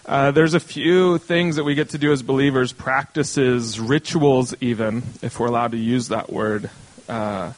Uh, 0.06 0.30
there's 0.30 0.54
a 0.54 0.60
few 0.60 1.18
things 1.18 1.56
that 1.56 1.64
we 1.64 1.74
get 1.74 1.88
to 1.88 1.98
do 1.98 2.12
as 2.12 2.22
believers, 2.22 2.72
practices, 2.72 3.80
rituals, 3.80 4.54
even 4.60 5.02
if 5.20 5.40
we're 5.40 5.48
allowed 5.48 5.72
to 5.72 5.76
use 5.76 6.08
that 6.08 6.32
word. 6.32 6.70
Uh, 7.08 7.52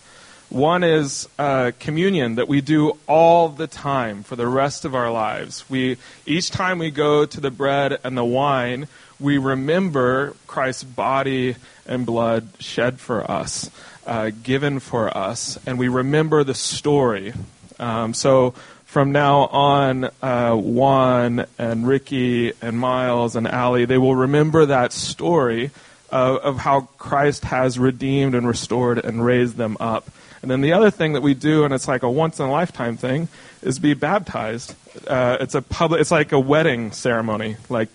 one 0.48 0.82
is 0.82 1.28
uh, 1.38 1.72
communion 1.78 2.36
that 2.36 2.48
we 2.48 2.62
do 2.62 2.96
all 3.06 3.50
the 3.50 3.66
time 3.66 4.22
for 4.22 4.34
the 4.34 4.46
rest 4.46 4.86
of 4.86 4.94
our 4.94 5.10
lives. 5.10 5.68
We 5.68 5.98
each 6.24 6.50
time 6.50 6.78
we 6.78 6.90
go 6.90 7.26
to 7.26 7.38
the 7.38 7.50
bread 7.50 7.98
and 8.02 8.16
the 8.16 8.24
wine, 8.24 8.88
we 9.20 9.36
remember 9.36 10.34
Christ's 10.46 10.84
body 10.84 11.56
and 11.86 12.06
blood 12.06 12.48
shed 12.60 12.98
for 12.98 13.30
us 13.30 13.70
uh, 14.06 14.30
given 14.42 14.80
for 14.80 15.14
us, 15.14 15.58
and 15.66 15.78
we 15.78 15.88
remember 15.88 16.44
the 16.44 16.54
story. 16.54 17.34
Um, 17.78 18.14
so 18.14 18.54
from 18.88 19.12
now 19.12 19.40
on, 19.48 20.08
uh, 20.22 20.56
Juan 20.56 21.44
and 21.58 21.86
Ricky 21.86 22.54
and 22.62 22.78
Miles 22.78 23.36
and 23.36 23.46
Allie, 23.46 23.84
they 23.84 23.98
will 23.98 24.16
remember 24.16 24.64
that 24.64 24.94
story 24.94 25.70
of, 26.08 26.38
of 26.38 26.56
how 26.56 26.88
Christ 26.96 27.44
has 27.44 27.78
redeemed 27.78 28.34
and 28.34 28.48
restored 28.48 29.04
and 29.04 29.22
raised 29.22 29.58
them 29.58 29.76
up. 29.78 30.10
And 30.40 30.50
then 30.50 30.62
the 30.62 30.72
other 30.72 30.90
thing 30.90 31.12
that 31.12 31.20
we 31.20 31.34
do, 31.34 31.64
and 31.64 31.74
it's 31.74 31.86
like 31.86 32.02
a 32.02 32.10
once 32.10 32.40
in 32.40 32.46
a 32.46 32.50
lifetime 32.50 32.96
thing, 32.96 33.28
is 33.60 33.78
be 33.78 33.92
baptized. 33.92 34.74
Uh, 35.06 35.36
it's 35.38 35.54
a 35.54 35.60
public. 35.60 36.00
It's 36.00 36.10
like 36.10 36.32
a 36.32 36.40
wedding 36.40 36.90
ceremony. 36.92 37.56
Like 37.68 37.90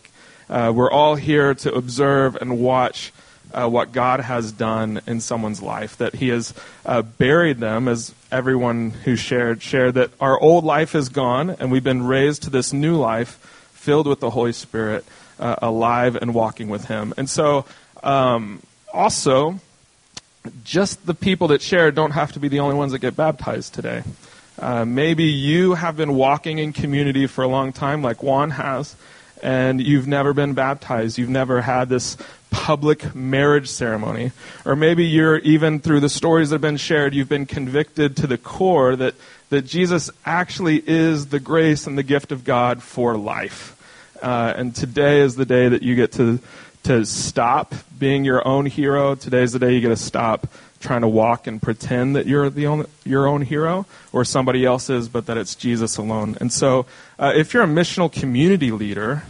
uh, 0.48 0.72
we're 0.76 0.92
all 0.92 1.16
here 1.16 1.56
to 1.56 1.74
observe 1.74 2.36
and 2.36 2.60
watch 2.60 3.12
uh, 3.54 3.68
what 3.68 3.92
God 3.92 4.20
has 4.20 4.52
done 4.52 5.02
in 5.08 5.22
someone's 5.22 5.62
life, 5.62 5.98
that 5.98 6.16
He 6.16 6.30
has 6.30 6.54
uh, 6.86 7.02
buried 7.02 7.60
them, 7.60 7.88
as 7.88 8.13
everyone 8.32 8.92
who 8.92 9.16
shared 9.16 9.62
shared, 9.62 9.94
that 9.96 10.12
our 10.20 10.39
old 10.39 10.63
life 10.63 10.96
is 10.96 11.10
gone 11.10 11.52
and 11.52 11.72
we've 11.72 11.84
been 11.84 12.04
raised 12.04 12.44
to 12.44 12.50
this 12.50 12.74
new 12.74 12.96
life 12.96 13.38
filled 13.74 14.08
with 14.08 14.20
the 14.20 14.30
Holy 14.30 14.54
Spirit, 14.54 15.06
uh, 15.39 15.56
alive 15.62 16.16
and 16.16 16.34
walking 16.34 16.70
with 16.70 16.86
Him. 16.86 17.13
And 17.18 17.30
so, 17.30 17.66
um, 18.02 18.62
also, 18.94 19.60
just 20.63 21.06
the 21.06 21.13
people 21.13 21.48
that 21.50 21.62
shared 21.62 21.96
don't 21.96 22.12
have 22.12 22.32
to 22.34 22.39
be 22.39 22.48
the 22.48 22.60
only 22.60 22.76
ones 22.76 22.92
that 22.92 23.00
get 23.00 23.16
baptized 23.16 23.74
today. 23.74 24.04
Uh, 24.60 24.86
maybe 24.86 25.26
you 25.26 25.74
have 25.74 25.98
been 25.98 26.16
walking 26.16 26.60
in 26.60 26.74
community 26.74 27.28
for 27.28 27.44
a 27.44 27.48
long 27.48 27.74
time, 27.74 28.02
like 28.02 28.22
Juan 28.22 28.52
has, 28.52 28.96
and 29.42 29.82
you've 29.82 30.08
never 30.08 30.34
been 30.34 30.54
baptized. 30.54 31.18
You've 31.18 31.30
never 31.30 31.62
had 31.62 31.89
this 31.89 32.18
public 32.54 33.16
marriage 33.16 33.68
ceremony. 33.68 34.32
Or 34.63 34.76
maybe 34.76 35.04
you're 35.06 35.39
even 35.39 35.80
through 35.80 36.02
the 36.02 36.10
stories 36.10 36.52
that 36.52 36.56
have 36.56 36.62
been 36.62 36.78
shared, 36.78 37.16
you've 37.16 37.28
been 37.28 37.48
convicted 37.48 38.16
to 38.18 38.28
the 38.28 38.38
core 38.38 38.96
that, 38.96 39.16
that 39.50 39.63
Jesus 39.63 40.12
actually 40.24 40.82
is 40.88 41.28
the 41.28 41.39
grace 41.39 41.88
and 41.88 41.98
the 41.98 42.04
gift 42.04 42.32
of 42.32 42.44
God 42.44 42.84
for 42.84 43.18
life. 43.18 43.76
Uh, 44.22 44.54
and 44.56 44.74
today 44.76 45.22
is 45.22 45.36
the 45.36 45.46
day 45.46 45.68
that 45.68 45.82
you 45.82 45.96
get 45.96 46.12
to, 46.13 46.39
to 46.84 47.06
stop 47.06 47.74
being 47.98 48.24
your 48.24 48.48
own 48.48 48.68
hero. 48.68 49.16
Today 49.16 49.42
is 49.42 49.52
the 49.52 49.60
day 49.60 49.74
you 49.74 49.82
get 49.82 49.89
to 49.89 49.98
stop 49.98 50.48
trying 50.80 51.02
to 51.02 51.08
walk 51.08 51.48
and 51.48 51.60
pretend 51.60 52.16
that 52.16 52.28
you're 52.28 52.52
the 52.52 52.68
only, 52.68 52.86
your 53.04 53.26
own 53.26 53.42
hero 53.42 53.88
or 54.12 54.24
somebody 54.24 54.63
else's, 54.63 55.10
but 55.10 55.26
that 55.26 55.38
it's 55.38 55.56
Jesus 55.56 55.98
alone. 55.98 56.38
And 56.39 56.54
so, 56.54 56.86
uh, 57.18 57.34
if 57.36 57.54
you're 57.54 57.63
a 57.63 57.68
missional 57.68 58.12
community 58.12 58.70
leader, 58.70 59.24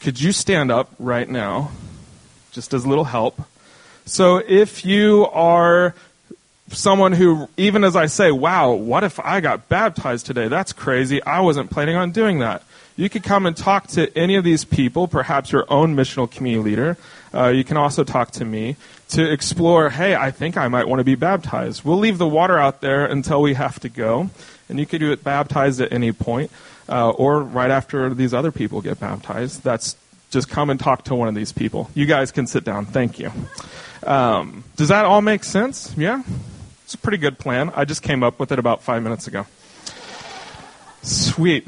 could 0.00 0.20
you 0.20 0.32
stand 0.32 0.72
up 0.72 0.90
right 0.98 1.28
now? 1.28 1.70
Just 2.52 2.72
as 2.72 2.84
a 2.84 2.88
little 2.88 3.04
help. 3.04 3.40
So 4.04 4.42
if 4.46 4.84
you 4.84 5.26
are 5.32 5.94
someone 6.68 7.12
who, 7.12 7.48
even 7.56 7.84
as 7.84 7.96
I 7.96 8.06
say, 8.06 8.30
wow, 8.30 8.72
what 8.72 9.04
if 9.04 9.20
I 9.20 9.40
got 9.40 9.68
baptized 9.68 10.26
today? 10.26 10.48
That's 10.48 10.72
crazy. 10.72 11.22
I 11.22 11.40
wasn't 11.40 11.70
planning 11.70 11.96
on 11.96 12.12
doing 12.12 12.38
that. 12.38 12.62
You 12.96 13.08
could 13.08 13.22
come 13.22 13.46
and 13.46 13.56
talk 13.56 13.86
to 13.88 14.16
any 14.16 14.36
of 14.36 14.44
these 14.44 14.64
people, 14.64 15.08
perhaps 15.08 15.50
your 15.50 15.64
own 15.70 15.96
missional 15.96 16.30
community 16.30 16.70
leader. 16.70 16.96
Uh, 17.34 17.48
you 17.48 17.64
can 17.64 17.76
also 17.76 18.04
talk 18.04 18.30
to 18.32 18.44
me 18.44 18.76
to 19.08 19.30
explore, 19.30 19.90
hey, 19.90 20.14
I 20.14 20.30
think 20.30 20.56
I 20.56 20.68
might 20.68 20.88
want 20.88 21.00
to 21.00 21.04
be 21.04 21.14
baptized. 21.14 21.84
We'll 21.84 21.98
leave 21.98 22.18
the 22.18 22.28
water 22.28 22.58
out 22.58 22.80
there 22.80 23.06
until 23.06 23.40
we 23.40 23.54
have 23.54 23.80
to 23.80 23.88
go, 23.88 24.30
and 24.68 24.78
you 24.78 24.86
could 24.86 25.00
get 25.00 25.24
baptized 25.24 25.80
at 25.80 25.92
any 25.92 26.12
point, 26.12 26.50
uh, 26.88 27.10
or 27.10 27.42
right 27.42 27.70
after 27.70 28.12
these 28.12 28.34
other 28.34 28.52
people 28.52 28.82
get 28.82 29.00
baptized. 29.00 29.62
That's 29.62 29.96
just 30.32 30.48
come 30.48 30.70
and 30.70 30.80
talk 30.80 31.04
to 31.04 31.14
one 31.14 31.28
of 31.28 31.34
these 31.34 31.52
people. 31.52 31.90
You 31.94 32.06
guys 32.06 32.32
can 32.32 32.46
sit 32.46 32.64
down. 32.64 32.86
Thank 32.86 33.18
you. 33.18 33.30
Um, 34.04 34.64
does 34.76 34.88
that 34.88 35.04
all 35.04 35.22
make 35.22 35.44
sense? 35.44 35.94
Yeah? 35.96 36.22
It's 36.84 36.94
a 36.94 36.98
pretty 36.98 37.18
good 37.18 37.38
plan. 37.38 37.70
I 37.76 37.84
just 37.84 38.02
came 38.02 38.22
up 38.22 38.40
with 38.40 38.50
it 38.50 38.58
about 38.58 38.82
five 38.82 39.02
minutes 39.02 39.28
ago. 39.28 39.46
Sweet. 41.02 41.66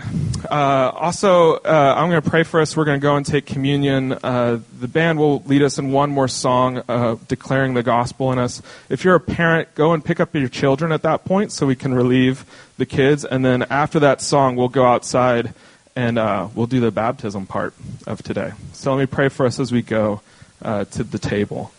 Uh, 0.49 0.93
also, 0.95 1.55
uh, 1.57 1.95
I'm 1.97 2.09
going 2.09 2.23
to 2.23 2.31
pray 2.31 2.45
for 2.45 2.61
us. 2.61 2.77
We're 2.77 2.85
going 2.85 3.01
to 3.01 3.03
go 3.03 3.17
and 3.17 3.27
take 3.27 3.47
communion. 3.47 4.13
Uh, 4.13 4.61
the 4.79 4.87
band 4.89 5.19
will 5.19 5.43
lead 5.43 5.63
us 5.63 5.77
in 5.77 5.91
one 5.91 6.11
more 6.11 6.29
song, 6.29 6.83
uh, 6.89 7.17
declaring 7.27 7.75
the 7.75 7.83
gospel 7.83 8.33
in 8.33 8.39
us. 8.39 8.63
If 8.89 9.05
you're 9.05 9.17
a 9.17 9.21
parent, 9.21 9.75
go 9.75 9.93
and 9.93 10.05
pick 10.05 10.21
up 10.21 10.35
your 10.35 10.49
children 10.49 10.93
at 10.93 11.03
that 11.03 11.25
point 11.25 11.51
so 11.51 11.67
we 11.67 11.75
can 11.75 11.95
relieve 11.95 12.47
the 12.79 12.87
kids. 12.87 13.25
And 13.25 13.45
then 13.45 13.65
after 13.65 13.99
that 14.01 14.21
song, 14.21 14.55
we'll 14.55 14.69
go 14.69 14.85
outside 14.85 15.53
and 15.97 16.19
uh, 16.19 16.49
we'll 16.55 16.67
do 16.67 16.81
the 16.81 16.91
baptism 16.91 17.47
part 17.47 17.75
of 18.07 18.23
today. 18.23 18.53
So 18.73 18.95
let 18.95 19.01
me 19.01 19.07
pray 19.07 19.29
for 19.29 19.47
us 19.47 19.61
as 19.61 19.73
we 19.73 19.83
go 19.83 20.21
uh, 20.63 20.85
to 20.85 21.05
the 21.05 21.19
table. 21.19 21.73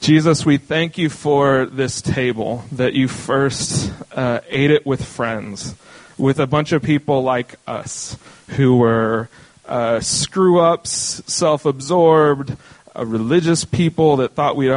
Jesus, 0.00 0.44
we 0.44 0.58
thank 0.58 0.98
you 0.98 1.08
for 1.08 1.66
this 1.66 2.02
table 2.02 2.64
that 2.72 2.92
you 2.92 3.08
first 3.08 3.92
ate 4.14 4.70
it 4.70 4.84
with 4.84 5.04
friends 5.04 5.74
with 6.18 6.38
a 6.38 6.46
bunch 6.46 6.72
of 6.72 6.82
people 6.82 7.22
like 7.22 7.56
us 7.66 8.16
who 8.50 8.76
were 8.76 9.28
uh, 9.66 10.00
screw 10.00 10.60
ups, 10.60 11.22
self 11.26 11.66
absorbed, 11.66 12.56
uh, 12.96 13.04
religious 13.04 13.64
people 13.64 14.16
that 14.16 14.32
thought 14.32 14.56
we'd, 14.56 14.72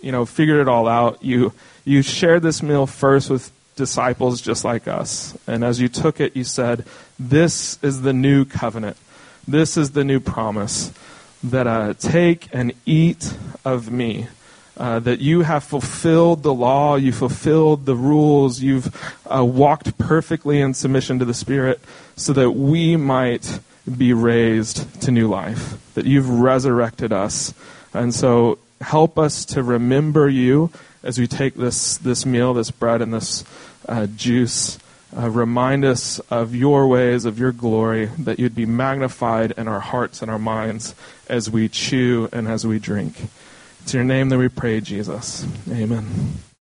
you 0.00 0.12
know, 0.12 0.24
figured 0.24 0.60
it 0.60 0.68
all 0.68 0.88
out. 0.88 1.22
You 1.22 1.52
you 1.84 2.02
shared 2.02 2.42
this 2.42 2.62
meal 2.62 2.86
first 2.86 3.30
with 3.30 3.52
disciples 3.86 4.40
just 4.40 4.64
like 4.64 4.86
us, 5.00 5.36
and 5.46 5.64
as 5.64 5.80
you 5.80 5.88
took 5.88 6.20
it, 6.20 6.36
you 6.36 6.44
said, 6.44 6.84
"This 7.18 7.78
is 7.82 8.02
the 8.02 8.12
new 8.12 8.44
covenant. 8.44 8.96
This 9.46 9.76
is 9.76 9.90
the 9.90 10.04
new 10.04 10.20
promise 10.20 10.92
that 11.42 11.66
uh, 11.66 11.94
take 11.98 12.48
and 12.52 12.72
eat 12.86 13.36
of 13.64 13.90
me." 13.90 14.28
Uh, 14.74 14.98
that 14.98 15.20
you 15.20 15.42
have 15.42 15.62
fulfilled 15.62 16.42
the 16.42 16.54
law, 16.54 16.96
you 16.96 17.12
fulfilled 17.12 17.84
the 17.84 17.94
rules, 17.94 18.62
you've 18.62 18.88
uh, 19.28 19.44
walked 19.44 19.98
perfectly 19.98 20.62
in 20.64 20.72
submission 20.72 21.18
to 21.18 21.26
the 21.26 21.34
Spirit, 21.34 21.78
so 22.16 22.32
that 22.32 22.52
we 22.52 22.96
might 22.96 23.60
be 23.84 24.14
raised 24.14 24.78
to 25.02 25.10
new 25.10 25.28
life, 25.28 25.76
that 25.94 26.06
you've 26.06 26.28
resurrected 26.28 27.12
us. 27.12 27.52
And 27.92 28.14
so 28.14 28.58
help 28.80 29.18
us 29.18 29.44
to 29.44 29.62
remember 29.62 30.26
you 30.28 30.70
as 31.02 31.18
we 31.18 31.26
take 31.26 31.54
this, 31.54 31.98
this 31.98 32.24
meal, 32.24 32.54
this 32.54 32.70
bread, 32.70 33.02
and 33.02 33.12
this 33.12 33.44
uh, 33.88 34.06
juice. 34.06 34.78
Uh, 35.14 35.28
remind 35.28 35.84
us 35.84 36.18
of 36.30 36.54
your 36.54 36.88
ways, 36.88 37.26
of 37.26 37.38
your 37.38 37.52
glory, 37.52 38.06
that 38.18 38.38
you'd 38.38 38.54
be 38.54 38.64
magnified 38.64 39.52
in 39.52 39.68
our 39.68 39.80
hearts 39.80 40.22
and 40.22 40.30
our 40.30 40.38
minds 40.38 40.94
as 41.28 41.50
we 41.50 41.68
chew 41.68 42.28
and 42.32 42.48
as 42.48 42.66
we 42.66 42.78
drink. 42.78 43.28
It's 43.82 43.92
your 43.92 44.04
name 44.04 44.30
that 44.30 44.38
we 44.38 44.48
pray, 44.48 44.80
Jesus. 44.80 45.46
Amen. 45.68 46.42